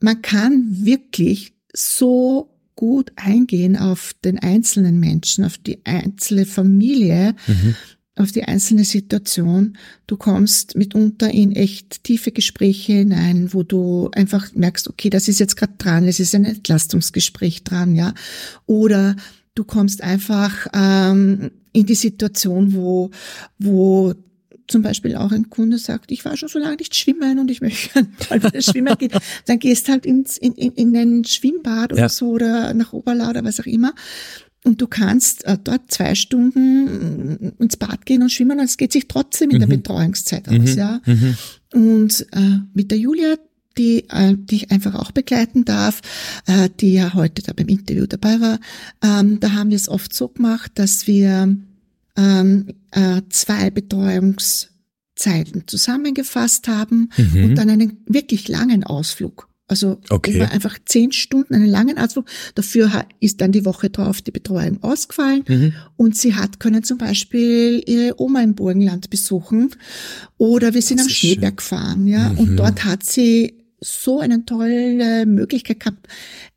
[0.00, 7.76] man kann wirklich so gut eingehen auf den einzelnen Menschen, auf die einzelne Familie, Mhm.
[8.16, 9.78] Auf die einzelne Situation.
[10.06, 15.40] Du kommst mitunter in echt tiefe Gespräche hinein, wo du einfach merkst, okay, das ist
[15.40, 18.12] jetzt gerade dran, es ist ein Entlastungsgespräch dran, ja.
[18.66, 19.16] Oder
[19.54, 23.10] du kommst einfach ähm, in die Situation, wo,
[23.58, 24.14] wo
[24.68, 27.60] zum Beispiel auch ein Kunde sagt, ich war schon so lange nicht schwimmen und ich
[27.62, 29.10] möchte mal wieder schwimmen gehen,
[29.46, 32.08] dann gehst halt ins, in, in, in ein Schwimmbad oder Ja.
[32.10, 33.94] so oder nach Oberla oder was auch immer.
[34.64, 38.76] Und du kannst äh, dort zwei Stunden äh, ins Bad gehen und schwimmen und es
[38.76, 39.72] geht sich trotzdem in der Mhm.
[39.72, 40.78] Betreuungszeit aus, Mhm.
[40.78, 41.00] ja.
[41.04, 41.36] Mhm.
[41.74, 43.36] Und äh, mit der Julia,
[43.76, 46.00] die, äh, die ich einfach auch begleiten darf,
[46.46, 48.60] äh, die ja heute da beim Interview dabei war,
[49.02, 51.56] ähm, da haben wir es oft so gemacht, dass wir
[52.16, 57.44] ähm, äh, zwei Betreuungszeiten zusammengefasst haben Mhm.
[57.44, 59.48] und dann einen wirklich langen Ausflug.
[59.72, 60.36] Also Okay.
[60.36, 62.26] über einfach zehn Stunden einen langen Ausflug.
[62.54, 65.44] Dafür ist dann die Woche drauf die Betreuung ausgefallen.
[65.48, 65.72] Mhm.
[65.96, 69.70] Und sie hat können zum Beispiel ihre Oma im Burgenland besuchen
[70.36, 72.28] oder wir sind Das am Schneeberg gefahren, ja.
[72.28, 72.38] Mhm.
[72.38, 76.06] Und dort hat sie so eine tolle Möglichkeit gehabt,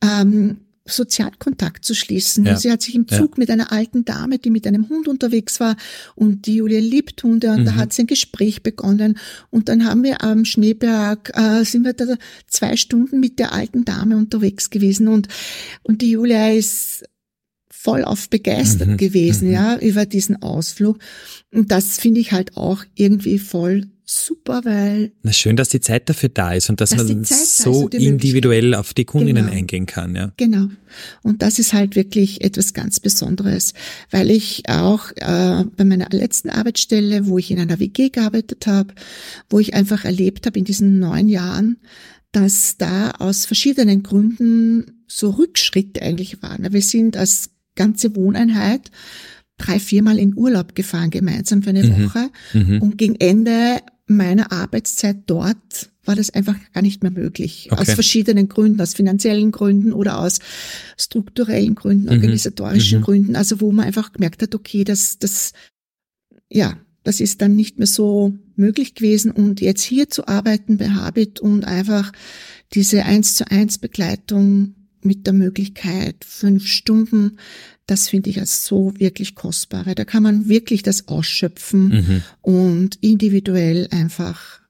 [0.03, 0.57] ähm,
[0.87, 2.45] Sozialkontakt zu schließen.
[2.45, 2.57] Ja.
[2.57, 3.17] Sie hat sich im Ja.
[3.17, 5.75] Zug mit einer alten Dame, die mit einem Hund unterwegs war
[6.15, 7.75] und die Julia liebt Hunde und da Mhm.
[7.75, 9.17] hat sie ein Gespräch begonnen
[9.49, 12.05] und dann haben wir am Schneeberg, äh, sind wir da
[12.47, 15.27] zwei Stunden mit der alten Dame unterwegs gewesen und,
[15.83, 17.03] und die Julia ist
[17.71, 18.97] voll auf begeistert Mhm.
[18.97, 19.53] gewesen, Mhm.
[19.53, 20.97] ja, über diesen Ausflug.
[21.53, 26.07] Und das finde ich halt auch irgendwie voll super, weil Na schön, dass die Zeit
[26.09, 29.57] dafür da ist und dass, Dass man da so die individuell auf die Kundinnen Genau.
[29.57, 30.31] eingehen kann, ja.
[30.37, 30.67] Genau.
[31.23, 33.73] Und das ist halt wirklich etwas ganz Besonderes,
[34.11, 38.93] weil ich auch äh, bei meiner letzten Arbeitsstelle, wo ich in einer WG gearbeitet habe,
[39.49, 41.77] wo ich einfach erlebt habe in diesen neun Jahren,
[42.31, 46.71] dass da aus verschiedenen Gründen so Rückschritte eigentlich waren.
[46.73, 48.91] Wir sind als ganze Wohneinheit
[49.57, 52.05] drei, viermal in Urlaub gefahren, gemeinsam für eine Mhm.
[52.05, 52.29] Woche.
[52.53, 52.81] Mhm.
[52.81, 53.77] Und gegen Ende
[54.07, 57.69] meiner Arbeitszeit dort war das einfach gar nicht mehr möglich.
[57.71, 57.81] Okay.
[57.81, 60.39] Aus verschiedenen Gründen, aus finanziellen Gründen oder aus
[60.97, 62.11] strukturellen Gründen, Mhm.
[62.11, 63.03] organisatorischen Mhm.
[63.03, 63.35] Gründen.
[63.35, 65.53] Also wo man einfach gemerkt hat, okay, das, das,
[66.49, 69.31] ja, das ist dann nicht mehr so möglich gewesen.
[69.31, 72.11] Und jetzt hier zu arbeiten bei Habit und einfach
[72.73, 77.37] diese eins zu eins Begleitung mit der Möglichkeit fünf Stunden,
[77.87, 82.21] das finde ich als so wirklich kostbar, weil da kann man wirklich das ausschöpfen Mhm.
[82.41, 84.61] und individuell einfach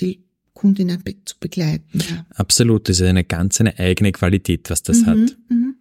[0.00, 2.00] die Kundinnen be zu begleiten.
[2.00, 2.26] Ja.
[2.30, 5.36] Absolut, das ist eine ganz eine eigene Qualität, was das Mhm, hat.
[5.48, 5.76] mhm.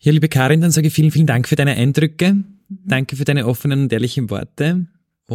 [0.00, 2.42] Ja, liebe Karin, dann sage ich vielen, vielen Dank für deine Eindrücke.
[2.68, 4.86] Danke für deine offenen und ehrlichen Worte.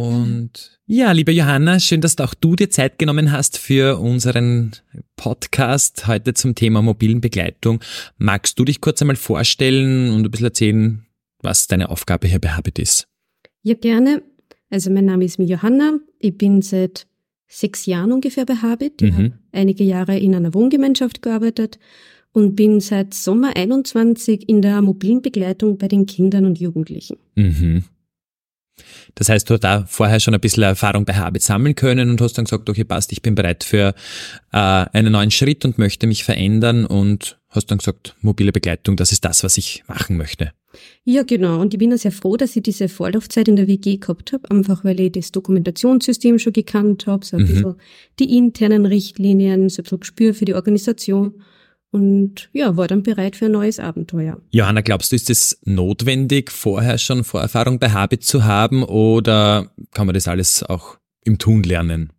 [0.02, 4.72] Und ja, liebe Johanna, schön, dass auch du dir Zeit genommen hast für unseren
[5.16, 7.80] Podcast heute zum Thema mobilen Begleitung.
[8.16, 11.06] Magst du dich kurz einmal vorstellen und ein bisschen erzählen,
[11.42, 13.08] was deine Aufgabe hier bei Habit ist?
[13.62, 14.22] Ja, gerne.
[14.70, 15.98] Also mein Name ist Mi Johanna.
[16.18, 17.06] Ich bin seit
[17.46, 19.02] sechs Jahren ungefähr bei Habit.
[19.02, 19.16] Ich Mhm.
[19.16, 21.78] habe einige Jahre in einer Wohngemeinschaft gearbeitet
[22.32, 27.16] und bin seit Sommer 21 in der mobilen Begleitung bei den Kindern und Jugendlichen.
[27.34, 27.84] Mhm.
[29.14, 32.20] Das heißt, du hast da vorher schon ein bisschen Erfahrung bei Habit sammeln können und
[32.20, 33.94] hast dann gesagt, okay, passt, ich bin bereit für
[34.52, 39.12] äh, einen neuen Schritt und möchte mich verändern und hast dann gesagt, mobile Begleitung, das
[39.12, 40.52] ist das, was ich machen möchte.
[41.04, 41.60] Ja, genau.
[41.60, 44.50] Und ich bin auch sehr froh, dass ich diese Vorlaufzeit in der WG gehabt habe,
[44.50, 47.46] einfach weil ich das Dokumentationssystem schon gekannt habe, so ein mhm.
[47.46, 47.74] bisschen
[48.18, 51.42] die internen Richtlinien, so ein bisschen Gespür für die Organisation
[51.90, 54.40] und ja, war dann bereit für ein neues Abenteuer.
[54.50, 60.06] Johanna, glaubst du, ist es notwendig, vorher schon Vorerfahrung bei Habit zu haben oder kann
[60.06, 62.12] man das alles auch im Tun lernen?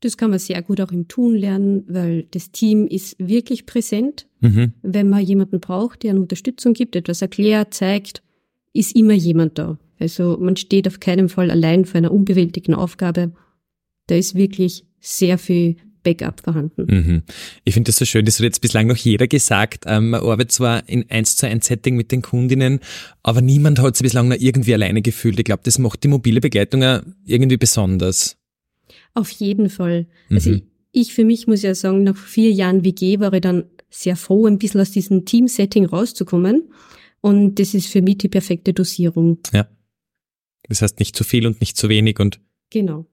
[0.00, 4.26] Das kann man sehr gut auch im Tun lernen, weil das Team ist wirklich präsent.
[4.40, 4.72] Mhm.
[4.82, 8.22] Wenn man jemanden braucht, der eine Unterstützung gibt, etwas erklärt, zeigt,
[8.72, 9.78] ist immer jemand da.
[10.00, 13.32] Also man steht auf keinen Fall allein vor einer unbewältigten Aufgabe.
[14.08, 16.86] Da ist wirklich sehr viel Backup vorhanden.
[16.88, 17.22] Mhm.
[17.64, 19.84] Ich finde das so schön, das hat jetzt bislang noch jeder gesagt.
[19.86, 22.80] Ähm, man arbeitet zwar in 1 zu 1 Setting mit den Kundinnen,
[23.22, 25.38] aber niemand hat sich bislang noch irgendwie alleine gefühlt.
[25.38, 28.36] Ich glaube, das macht die mobile Begleitung auch irgendwie besonders.
[29.14, 30.06] Auf jeden Fall.
[30.30, 30.62] Also mhm.
[30.92, 34.16] ich, ich für mich muss ja sagen, nach vier Jahren WG war ich dann sehr
[34.16, 36.70] froh, ein bisschen aus diesem Team-Setting rauszukommen.
[37.20, 39.38] Und das ist für mich die perfekte Dosierung.
[39.52, 39.68] Ja.
[40.68, 42.40] Das heißt nicht zu viel und nicht zu wenig und
[42.70, 43.06] genau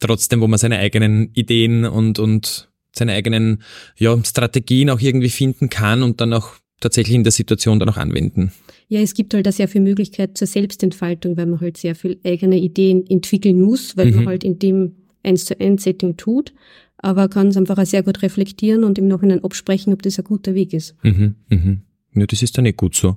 [0.00, 3.62] trotzdem, wo man seine eigenen Ideen und, und seine eigenen
[3.96, 7.96] ja, Strategien auch irgendwie finden kann und dann auch tatsächlich in der Situation dann auch
[7.96, 8.52] anwenden.
[8.88, 12.20] Ja, es gibt halt da sehr viel Möglichkeit zur Selbstentfaltung, weil man halt sehr viel
[12.24, 14.16] eigene Ideen entwickeln muss, weil mhm.
[14.16, 16.52] man halt in dem eins zu eins Setting tut,
[16.98, 20.24] aber kann es einfach auch sehr gut reflektieren und im Nachhinein absprechen, ob das ein
[20.24, 20.94] guter Weg ist.
[21.02, 21.82] Mhm, mhm.
[22.14, 23.16] Ja, das ist dann nicht gut so.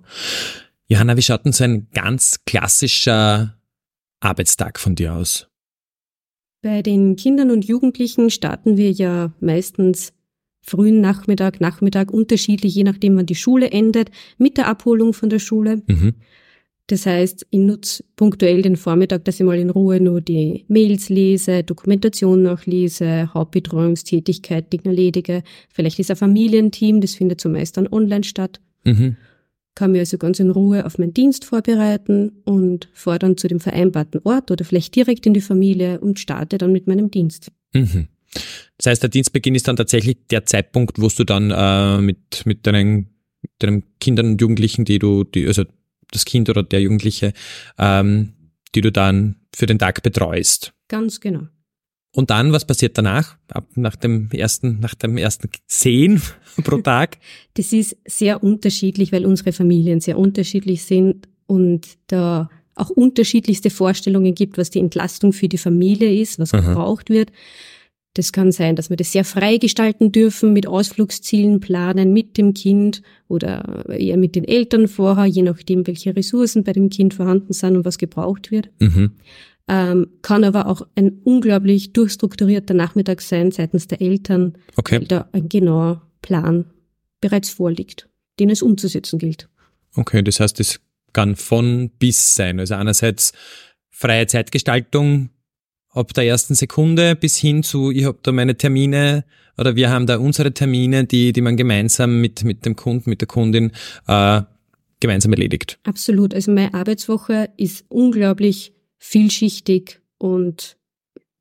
[0.87, 3.55] Johanna, wie schaut denn so ein ganz klassischer
[4.19, 5.48] Arbeitstag von dir aus?
[6.61, 10.13] Bei den Kindern und Jugendlichen starten wir ja meistens
[10.61, 15.39] frühen Nachmittag, Nachmittag unterschiedlich, je nachdem, wann die Schule endet, mit der Abholung von der
[15.39, 15.81] Schule.
[15.87, 16.15] Mhm.
[16.87, 21.09] Das heißt, ich nutze punktuell den Vormittag, dass ich mal in Ruhe nur die Mails
[21.09, 25.43] lese, Dokumentation nachlese, Hauptbetreuungstätigkeit Dinge erledige.
[25.69, 28.59] Vielleicht ist ein Familienteam, das findet zumeist dann online statt.
[28.83, 29.15] Mhm
[29.79, 33.61] kann mich also ganz in Ruhe auf meinen Dienst vorbereiten und fahre dann zu dem
[33.61, 37.49] vereinbarten Ort oder vielleicht direkt in die Familie und starte dann mit meinem Dienst.
[37.73, 38.09] Mhm.
[38.75, 42.67] Das heißt, der Dienstbeginn ist dann tatsächlich der Zeitpunkt, wo du dann äh, mit, mit
[42.67, 43.07] deinen,
[43.59, 45.63] deinen Kindern und Jugendlichen, die du, die, also
[46.11, 47.31] das Kind oder der Jugendliche,
[47.77, 48.33] ähm,
[48.75, 50.73] die du dann für den Tag betreust.
[50.89, 51.47] Ganz genau.
[52.15, 53.37] Und dann, was passiert danach?
[53.49, 56.21] Ab nach dem ersten, nach dem ersten Sehen
[56.63, 57.17] pro Tag?
[57.53, 64.33] Das ist sehr unterschiedlich, weil unsere Familien sehr unterschiedlich sind und da auch unterschiedlichste Vorstellungen
[64.33, 66.61] gibt, was die Entlastung für die Familie ist, was Aha.
[66.61, 67.31] gebraucht wird.
[68.15, 72.53] Das kann sein, dass wir das sehr frei gestalten dürfen, mit Ausflugszielen planen, mit dem
[72.53, 77.53] Kind oder eher mit den Eltern vorher, je nachdem, welche Ressourcen bei dem Kind vorhanden
[77.53, 78.69] sind und was gebraucht wird.
[78.79, 79.11] Mhm
[79.69, 84.99] ähm, kann aber auch ein unglaublich durchstrukturierter Nachmittag sein seitens der Eltern, okay.
[84.99, 86.65] weil da ein genauer Plan
[87.21, 88.09] bereits vorliegt,
[88.39, 89.47] den es umzusetzen gilt.
[89.95, 90.81] Okay, das heißt, es
[91.13, 92.59] kann von bis sein.
[92.59, 93.31] Also einerseits
[93.91, 95.29] freie Zeitgestaltung
[95.91, 99.23] ab der ersten Sekunde bis hin zu, ich habe da meine Termine
[99.57, 103.21] oder wir haben da unsere Termine, die, die man gemeinsam mit, mit dem Kunden, mit
[103.21, 103.71] der Kundin
[104.07, 104.41] äh,
[104.99, 105.79] gemeinsam erledigt.
[105.83, 106.33] Absolut.
[106.33, 110.77] Also meine Arbeitswoche ist unglaublich vielschichtig und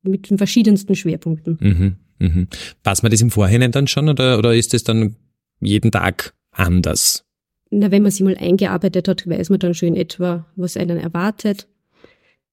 [0.01, 1.57] mit den verschiedensten Schwerpunkten.
[1.59, 2.47] Mhm, mhm.
[2.83, 5.15] Weiß man das im Vorhinein dann schon oder, oder ist es dann
[5.59, 7.25] jeden Tag anders?
[7.69, 10.97] Na, wenn man sich mal eingearbeitet hat, weiß man dann schon in etwa, was einen
[10.97, 11.67] erwartet.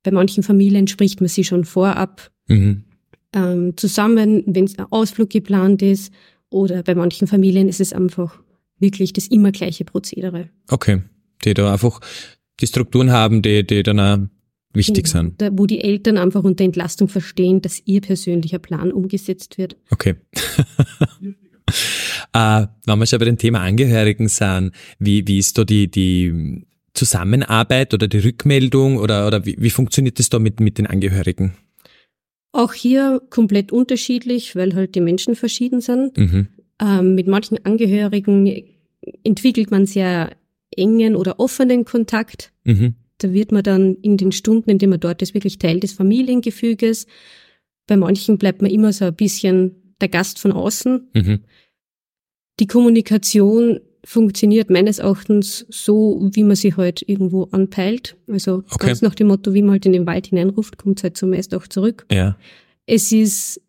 [0.02, 2.84] Bei manchen Familien spricht man sich schon vorab mhm.
[3.32, 6.12] ähm, zusammen, wenn ein Ausflug geplant ist.
[6.50, 8.38] Oder bei manchen Familien ist es einfach
[8.78, 10.48] wirklich das immer gleiche Prozedere.
[10.68, 11.02] Okay,
[11.44, 12.00] die da einfach
[12.60, 14.18] die Strukturen haben, die, die dann auch
[14.72, 15.40] wichtig sind.
[15.40, 19.76] Da, wo die Eltern einfach unter Entlastung verstehen, dass ihr persönlicher Plan umgesetzt wird.
[19.90, 20.16] Okay.
[22.32, 26.64] äh, wenn wir schon bei dem Thema Angehörigen sind, wie, wie ist da die, die
[26.94, 31.54] Zusammenarbeit oder die Rückmeldung oder, oder wie, wie funktioniert das da mit, mit den Angehörigen?
[32.52, 36.16] Auch hier komplett unterschiedlich, weil halt die Menschen verschieden sind.
[36.16, 36.48] Mhm.
[36.80, 38.64] Ähm, mit manchen Angehörigen
[39.24, 40.30] entwickelt man sehr
[40.70, 42.52] engen oder offenen Kontakt.
[42.64, 42.94] Mhm.
[43.18, 45.92] Da wird man dann in den Stunden, in denen man dort ist, wirklich Teil des
[45.92, 47.06] Familiengefüges.
[47.86, 51.08] Bei manchen bleibt man immer so ein bisschen der Gast von außen.
[51.14, 51.40] Mhm.
[52.60, 58.16] Die Kommunikation funktioniert meines Erachtens so, wie man sie halt irgendwo anpeilt.
[58.28, 58.86] Also okay.
[58.86, 61.54] ganz nach dem Motto, wie man halt in den Wald hineinruft, kommt es halt zumeist
[61.54, 62.06] auch zurück.
[62.10, 62.38] Ja.
[62.86, 63.60] Es ist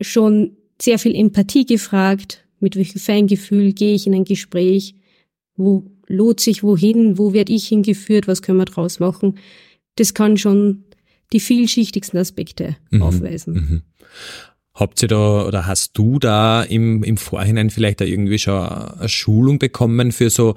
[0.00, 2.44] schon sehr viel Empathie gefragt.
[2.60, 4.94] Mit welchem Feingefühl gehe ich in ein Gespräch?
[5.56, 9.38] Wo lohnt sich wohin, wo werde ich hingeführt, was können wir draus machen.
[9.96, 10.84] Das kann schon
[11.32, 13.02] die vielschichtigsten Aspekte Mhm.
[13.02, 13.54] aufweisen.
[13.54, 13.82] Mhm.
[14.74, 19.08] Habt ihr da oder hast du da im, im Vorhinein vielleicht da irgendwie schon eine
[19.08, 20.54] Schulung bekommen für so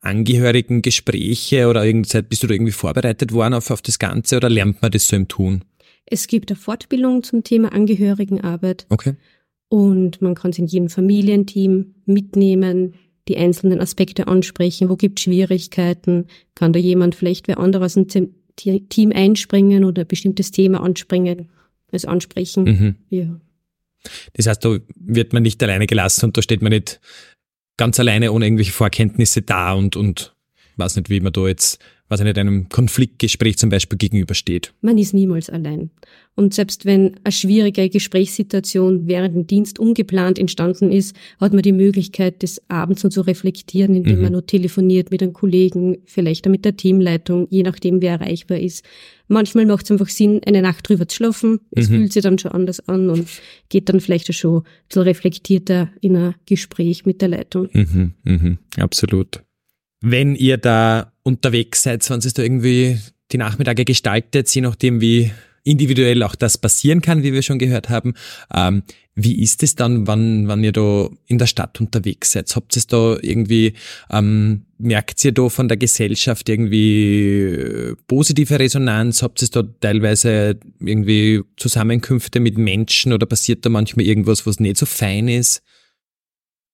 [0.00, 4.82] Angehörigengespräche oder irgendwie, bist du da irgendwie vorbereitet worden auf, auf das Ganze oder lernt
[4.82, 5.64] man das so im Tun?
[6.06, 9.14] Es gibt eine Fortbildung zum Thema Angehörigenarbeit Okay.
[9.68, 12.94] und man kann es in jedem Familienteam mitnehmen,
[13.28, 14.88] die einzelnen Aspekte ansprechen.
[14.88, 16.26] Wo gibt es Schwierigkeiten?
[16.54, 18.30] Kann da jemand vielleicht wer anderes Te-
[18.88, 21.48] Team einspringen oder ein bestimmtes Thema anspringen,
[21.90, 22.64] es ansprechen?
[22.64, 22.94] Mhm.
[23.10, 23.40] Ja.
[24.34, 27.00] Das heißt, da wird man nicht alleine gelassen und da steht man nicht
[27.76, 30.34] ganz alleine ohne irgendwelche Vorkenntnisse da und, und
[30.76, 31.78] weiß nicht, wie man da jetzt,
[32.20, 34.72] ich nicht, einem Konfliktgespräch zum Beispiel gegenübersteht.
[34.80, 35.90] Man ist niemals allein.
[36.36, 41.72] Und selbst wenn eine schwierige Gesprächssituation während dem Dienst ungeplant entstanden ist, hat man die
[41.72, 44.22] Möglichkeit, das abends noch zu reflektieren, indem Mhm.
[44.22, 48.58] man nur telefoniert mit einem Kollegen, vielleicht auch mit der Teamleitung, je nachdem, wer erreichbar
[48.58, 48.84] ist.
[49.28, 51.58] Manchmal macht es einfach Sinn, eine Nacht drüber zu schlafen.
[51.72, 51.94] Es Mhm.
[51.96, 53.26] fühlt sich dann schon anders an und
[53.68, 57.68] geht dann vielleicht auch schon ein bisschen reflektierter in ein Gespräch mit der Leitung.
[57.72, 59.42] Mhm, mhm, absolut.
[60.02, 63.00] Wenn ihr da unterwegs seid, wenn es da irgendwie
[63.32, 65.32] die Nachmittage gestaltet, je nachdem, wie
[65.64, 68.14] individuell auch das passieren kann, wie wir schon gehört haben,
[68.54, 68.84] ähm,
[69.16, 72.54] wie ist es dann, wann, wann ihr da in der Stadt unterwegs seid?
[72.54, 73.72] Habt ihr es da irgendwie,
[74.08, 79.22] ähm, merkt ihr da von der Gesellschaft irgendwie äh, positive Resonanz?
[79.22, 84.76] Habt ihr da teilweise irgendwie Zusammenkünfte mit Menschen oder passiert da manchmal irgendwas, was nicht
[84.76, 85.62] so fein ist?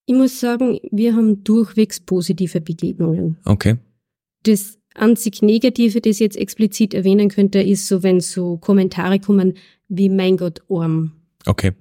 [0.05, 3.38] Ich muss sagen, wir haben durchwegs positive Begegnungen.
[3.44, 3.78] Okay.
[4.45, 9.55] Das einzig Negative, das ich jetzt explizit erwähnen könnte, ist so, wenn so Kommentare kommen
[9.88, 11.12] wie mein Gott, arm.
[11.47, 11.72] Okay.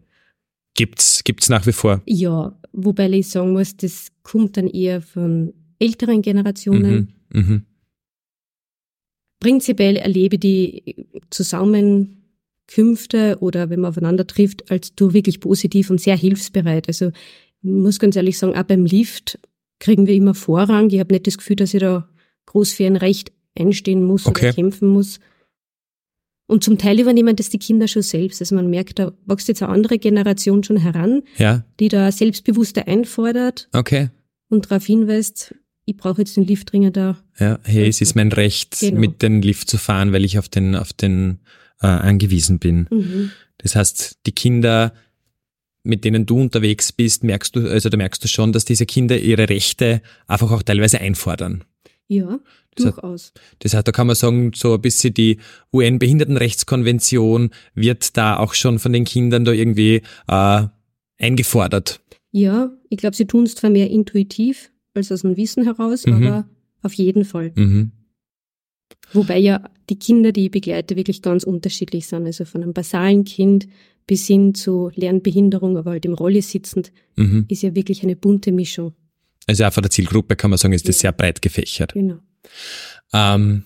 [0.76, 2.02] Gibt's, gibt's nach wie vor.
[2.06, 7.14] Ja, wobei ich sagen muss, das kommt dann eher von älteren Generationen.
[7.32, 7.42] Mhm.
[7.42, 7.66] Mhm.
[9.40, 16.16] Prinzipiell erlebe die Zusammenkünfte oder wenn man aufeinander trifft, als du wirklich positiv und sehr
[16.16, 16.88] hilfsbereit.
[16.88, 19.40] Also ich muss ganz ehrlich sagen, auch beim Lift
[19.80, 20.90] kriegen wir immer Vorrang.
[20.92, 22.08] Ich habe nicht das Gefühl, dass ich da
[22.52, 24.48] groß für ein Recht einstehen muss Okay.
[24.48, 25.20] oder kämpfen muss.
[26.48, 28.42] Und zum Teil übernehmen das die Kinder schon selbst.
[28.42, 32.88] Also man merkt, da wächst jetzt eine andere Generation schon heran, Ja, die da selbstbewusster
[32.88, 34.10] einfordert okay.
[34.50, 37.18] und darauf hinweist, ich brauche jetzt den Lift dringend da.
[37.40, 39.00] Ja, hey, es ist mein Recht, Genau.
[39.00, 41.40] mit dem Lift zu fahren, weil ich auf den, auf den
[41.82, 42.88] äh, angewiesen bin.
[42.92, 43.32] Mhm.
[43.58, 44.94] Das heißt, die Kinder,
[45.84, 49.18] mit denen du unterwegs bist, merkst du, also da merkst du schon, dass diese Kinder
[49.18, 51.64] ihre Rechte einfach auch teilweise einfordern.
[52.14, 52.40] Ja,
[52.76, 53.32] Das hat- durchaus.
[53.60, 55.38] Das heißt, da kann man sagen, so ein bisschen die
[55.72, 60.64] UN-Behindertenrechtskonvention wird da auch schon von den Kindern da irgendwie äh,
[61.20, 62.02] eingefordert.
[62.32, 66.14] Ja, ich glaube, sie tun es zwar mehr intuitiv als aus dem Wissen heraus, Mhm.
[66.28, 66.50] aber
[66.82, 67.52] auf jeden Fall.
[67.56, 67.92] Mhm.
[69.14, 72.26] Wobei ja die Kinder, die ich begleite, wirklich ganz unterschiedlich sind.
[72.26, 73.68] Also von einem basalen Kind
[74.08, 77.46] bis hin zu Lernbehinderung, aber halt im Rolle sitzend, Mhm.
[77.48, 78.94] ist ja wirklich eine bunte Mischung.
[79.52, 81.92] Also auch von der Zielgruppe kann man sagen, ist das sehr breit gefächert.
[81.92, 82.20] Genau.
[83.12, 83.66] Ähm,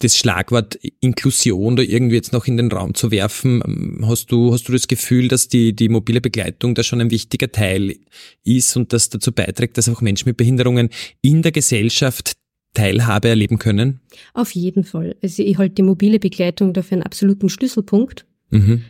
[0.00, 4.52] das Schlagwort Inklusion da irgendwie jetzt noch in den Raum zu werfen, ähm, hast du,
[4.52, 7.96] hast du das Gefühl, dass die, die mobile Begleitung da schon ein wichtiger Teil
[8.44, 10.90] ist und das dazu beiträgt, dass auch Menschen mit Behinderungen
[11.22, 12.34] in der Gesellschaft
[12.74, 14.00] Teilhabe erleben können?
[14.34, 15.16] Auf jeden Fall.
[15.22, 18.26] Also ich halte die mobile Begleitung dafür einen absoluten Schlüsselpunkt.
[18.50, 18.82] Mhm.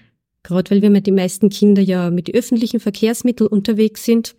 [0.43, 4.35] Gerade weil wir mit den meisten Kinder ja mit öffentlichen Verkehrsmitteln unterwegs sind.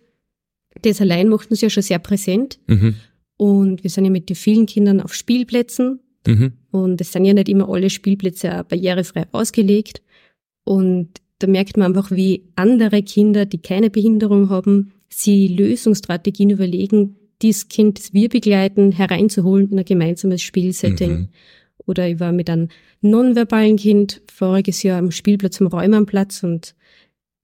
[0.82, 2.58] Das allein macht uns ja schon sehr präsent.
[2.66, 2.94] Mhm.
[3.36, 6.00] Und wir sind ja mit den vielen Kindern auf Spielplätzen.
[6.26, 6.52] Mhm.
[6.70, 10.02] Und es sind ja nicht immer alle Spielplätze barrierefrei ausgelegt.
[10.64, 17.16] Und da merkt man einfach, wie andere Kinder, die keine Behinderung haben, sie Lösungsstrategien überlegen,
[17.42, 21.10] dieses Kind, das wir begleiten, hereinzuholen in ein gemeinsames Spielsetting.
[21.10, 21.28] Mhm.
[21.86, 22.68] Oder ich war mit einem
[23.00, 26.74] nonverbalen Kind voriges Jahr am Spielplatz am Räumernplatz und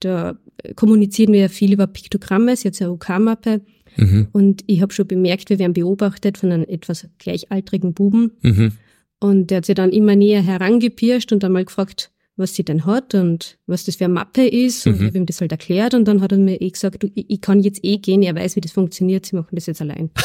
[0.00, 0.36] da
[0.76, 3.62] kommunizieren wir ja viel über Piktogramme, ist jetzt eine OK-Mappe.
[3.96, 4.28] Mhm.
[4.32, 8.32] Und ich habe schon bemerkt, wir werden beobachtet von einem etwas gleichaltrigen Buben.
[8.42, 8.72] Mhm.
[9.20, 12.86] Und der hat sich dann immer näher herangepirscht und dann mal gefragt, was sie denn
[12.86, 14.86] hat und was das für eine Mappe ist.
[14.86, 15.00] Und Mhm.
[15.00, 17.26] ich habe ihm das halt erklärt und dann hat er mir eh gesagt, du, ich,
[17.28, 20.10] ich kann jetzt eh gehen, er weiß, wie das funktioniert, sie machen das jetzt allein.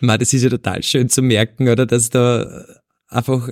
[0.00, 2.64] Ma, das ist ja total schön zu merken, oder, dass da
[3.08, 3.50] einfach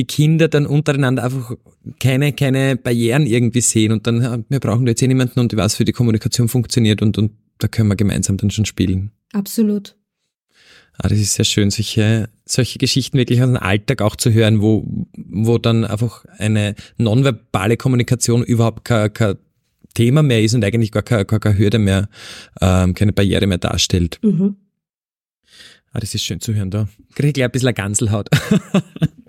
[0.00, 1.54] die Kinder dann untereinander einfach
[1.98, 5.78] keine, keine Barrieren irgendwie sehen und dann, wir brauchen da jetzt eh niemanden und weiß,
[5.78, 9.10] wie die Kommunikation funktioniert und, und da können wir gemeinsam dann schon spielen.
[9.34, 9.96] Absolut.
[10.96, 14.62] Ah, das ist sehr schön, solche, solche Geschichten wirklich aus dem Alltag auch zu hören,
[14.62, 14.86] wo,
[15.16, 19.36] wo dann einfach eine nonverbale Kommunikation überhaupt kein, kein
[19.92, 22.08] Thema mehr ist und eigentlich gar keine, gar keine Hürde mehr,
[22.62, 24.18] ähm, keine Barriere mehr darstellt.
[24.22, 24.56] Mhm.
[25.92, 26.88] Ah, das ist schön zu hören da.
[27.14, 28.28] Kriege ich gleich ein bisschen Ganselhaut.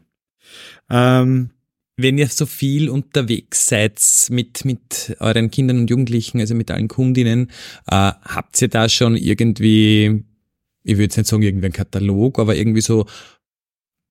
[0.92, 1.50] ähm,
[1.98, 6.88] wenn ihr so viel unterwegs seid mit, mit euren Kindern und Jugendlichen, also mit allen
[6.88, 7.52] Kundinnen,
[7.88, 10.24] äh, habt ihr da schon irgendwie,
[10.84, 13.06] ich würde jetzt nicht sagen irgendwie einen Katalog, aber irgendwie so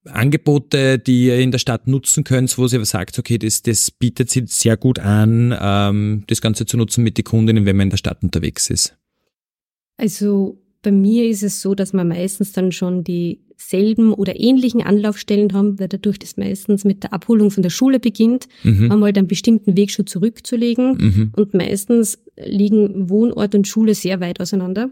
[0.05, 4.31] Angebote, die ihr in der Stadt nutzen könnt, wo ihr sagt, okay, das, das bietet
[4.31, 7.91] sich sehr gut an, ähm, das Ganze zu nutzen mit den Kundinnen, wenn man in
[7.91, 8.97] der Stadt unterwegs ist?
[9.99, 13.05] Also bei mir ist es so, dass wir meistens dann schon
[13.61, 18.01] dieselben oder ähnlichen Anlaufstellen haben, weil dadurch das meistens mit der Abholung von der Schule
[18.01, 18.91] beginnt, mhm.
[18.91, 21.33] haben halt einen bestimmten Weg schon zurückzulegen mhm.
[21.37, 24.91] und meistens liegen Wohnort und Schule sehr weit auseinander.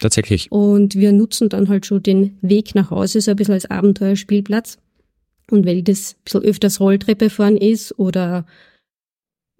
[0.00, 0.50] Tatsächlich.
[0.50, 4.78] Und wir nutzen dann halt schon den Weg nach Hause so ein bisschen als Abenteuerspielplatz.
[5.50, 8.46] Und weil das ein bisschen öfters Rolltreppe fahren ist oder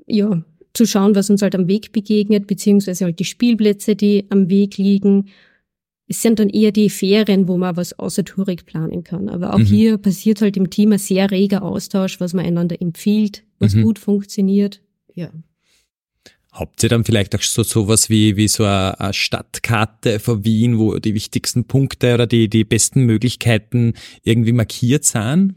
[0.07, 0.43] ja,
[0.75, 4.79] zu schauen, was uns halt am Weg begegnet, beziehungsweise halt die Spielplätze, die am Weg
[4.79, 5.29] liegen.
[6.13, 9.31] Es sind dann eher die Ferien, wo man was außertourig planen kann.
[9.31, 9.65] Aber auch mhm.
[9.65, 13.85] hier passiert halt im Team ein sehr reger Austausch, was man einander empfiehlt, was mhm.
[13.85, 14.83] gut funktioniert.
[15.15, 15.31] Ja.
[16.51, 20.79] Habt ihr dann vielleicht auch so sowas wie, wie so eine, eine Stadtkarte von Wien,
[20.79, 25.55] wo die wichtigsten Punkte oder die, die besten Möglichkeiten irgendwie markiert sind?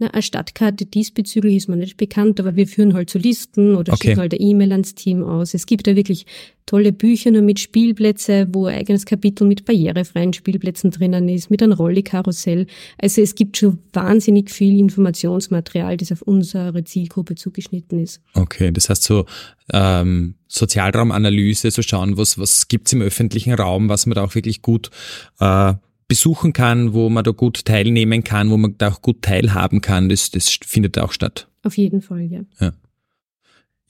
[0.00, 3.92] Na, eine Stadtkarte diesbezüglich ist mir nicht bekannt, aber wir führen halt so Listen oder
[3.92, 4.08] okay.
[4.08, 5.54] schicken halt eine E-Mail ans Team aus.
[5.54, 6.24] Es gibt da wirklich
[6.66, 11.64] tolle Bücher nur mit Spielplätze, wo ein eigenes Kapitel mit barrierefreien Spielplätzen drinnen ist, mit
[11.64, 12.66] einem Rollikarussell.
[12.98, 18.20] Also es gibt schon wahnsinnig viel Informationsmaterial, das auf unsere Zielgruppe zugeschnitten ist.
[18.34, 19.26] Okay, das heißt so
[19.72, 24.62] ähm, Sozialraumanalyse, so schauen, was, was gibt's im öffentlichen Raum, was man da auch wirklich
[24.62, 24.90] gut
[25.40, 25.74] äh,
[26.08, 30.08] besuchen kann, wo man da gut teilnehmen kann, wo man da auch gut teilhaben kann,
[30.08, 31.48] das, das findet auch statt.
[31.62, 32.40] Auf jeden Fall, ja.
[32.58, 32.72] Ja,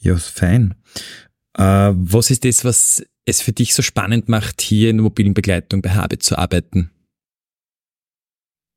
[0.00, 0.74] ja fein.
[1.56, 5.34] Äh, was ist das, was es für dich so spannend macht, hier in der mobilen
[5.34, 6.90] Begleitung bei Habit zu arbeiten?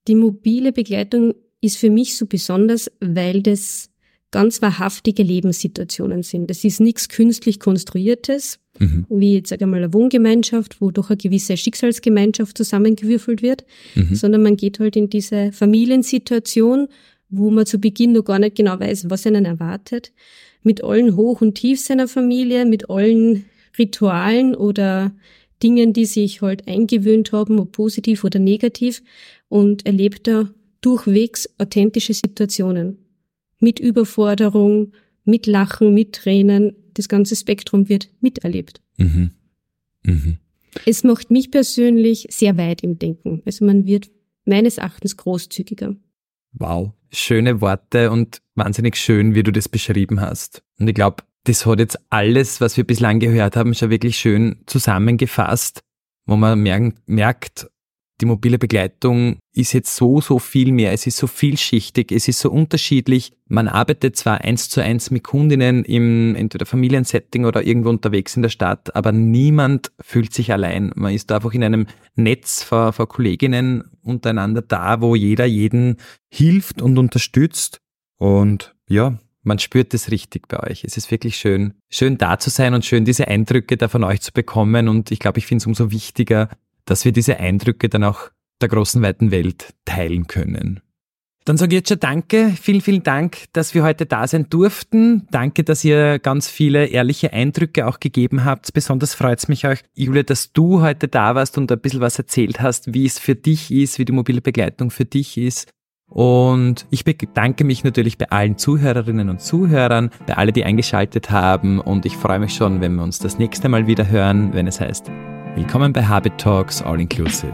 [0.08, 3.91] Die mobile Begleitung ist für mich so besonders, weil das
[4.32, 6.50] ganz wahrhaftige Lebenssituationen sind.
[6.50, 9.06] Das ist nichts künstlich konstruiertes, mhm.
[9.10, 13.66] wie jetzt sag einmal eine Wohngemeinschaft, wo doch eine gewisse Schicksalsgemeinschaft zusammengewürfelt wird,
[13.96, 14.16] mhm.
[14.16, 16.88] sondern man geht halt in diese Familiensituation,
[17.30, 20.14] wo man zu Beginn noch gar nicht genau weiß, was einen erwartet,
[20.64, 23.46] mit allen Hoch und Tief seiner Familie, mit allen
[23.78, 25.12] Ritualen oder
[25.62, 29.04] Dingen, die sich halt eingewöhnt haben, ob positiv oder negativ,
[29.50, 30.50] und erlebt da
[30.82, 32.98] durchwegs authentische Situationen
[33.62, 34.94] mit Überforderung,
[35.24, 36.76] mit Lachen, mit Tränen.
[36.94, 38.82] Das ganze Spektrum wird miterlebt.
[38.98, 39.32] Mhm.
[40.04, 40.38] Mhm.
[40.86, 43.42] Es macht mich persönlich sehr weit im Denken.
[43.46, 44.10] Also man wird
[44.46, 45.96] meines Erachtens großzügiger.
[46.54, 50.64] Wow, schöne Worte und wahnsinnig schön, wie du das beschrieben hast.
[50.80, 54.58] Und ich glaube, das hat jetzt alles, was wir bislang gehört haben, schon wirklich schön
[54.66, 55.82] zusammengefasst,
[56.26, 56.62] wo man
[57.06, 57.71] merkt,
[58.22, 60.94] die mobile Begleitung ist jetzt so, so viel mehr.
[60.94, 63.34] Es ist so vielschichtig, es ist so unterschiedlich.
[63.48, 68.44] Man arbeitet zwar eins zu eins mit Kundinnen im entweder Familiensetting oder irgendwo unterwegs in
[68.44, 70.92] der Stadt, aber niemand fühlt sich allein.
[70.96, 75.98] Man ist einfach in einem Netz vor, vor Kolleginnen untereinander da, wo jeder jeden
[76.30, 77.82] hilft und unterstützt.
[78.18, 80.84] Und ja, man spürt es richtig bei euch.
[80.84, 84.22] Es ist wirklich schön, schön da zu sein und schön diese Eindrücke da von euch
[84.22, 84.88] zu bekommen.
[84.88, 86.50] Und ich glaube, ich finde es umso wichtiger,
[86.86, 88.30] dass wir diese Eindrücke dann auch
[88.62, 90.82] der großen weiten Welt teilen können.
[91.46, 95.28] Dann sage ich jetzt schon Danke, vielen, vielen Dank, dass wir heute da sein durften.
[95.32, 98.72] Danke, dass ihr ganz viele ehrliche Eindrücke auch gegeben habt.
[98.74, 102.20] Besonders freut es mich euch, Julia, dass du heute da warst und ein bisschen was
[102.20, 105.68] erzählt hast, wie es für dich ist, wie die mobile Begleitung für dich ist.
[106.08, 111.80] Und ich bedanke mich natürlich bei allen Zuhörerinnen und Zuhörern, bei allen, die eingeschaltet haben.
[111.80, 114.80] Und ich freue mich schon, wenn wir uns das nächste Mal wieder hören, wenn es
[114.80, 115.10] heißt
[115.54, 117.52] Willkommen bei Habit Talks All Inclusive.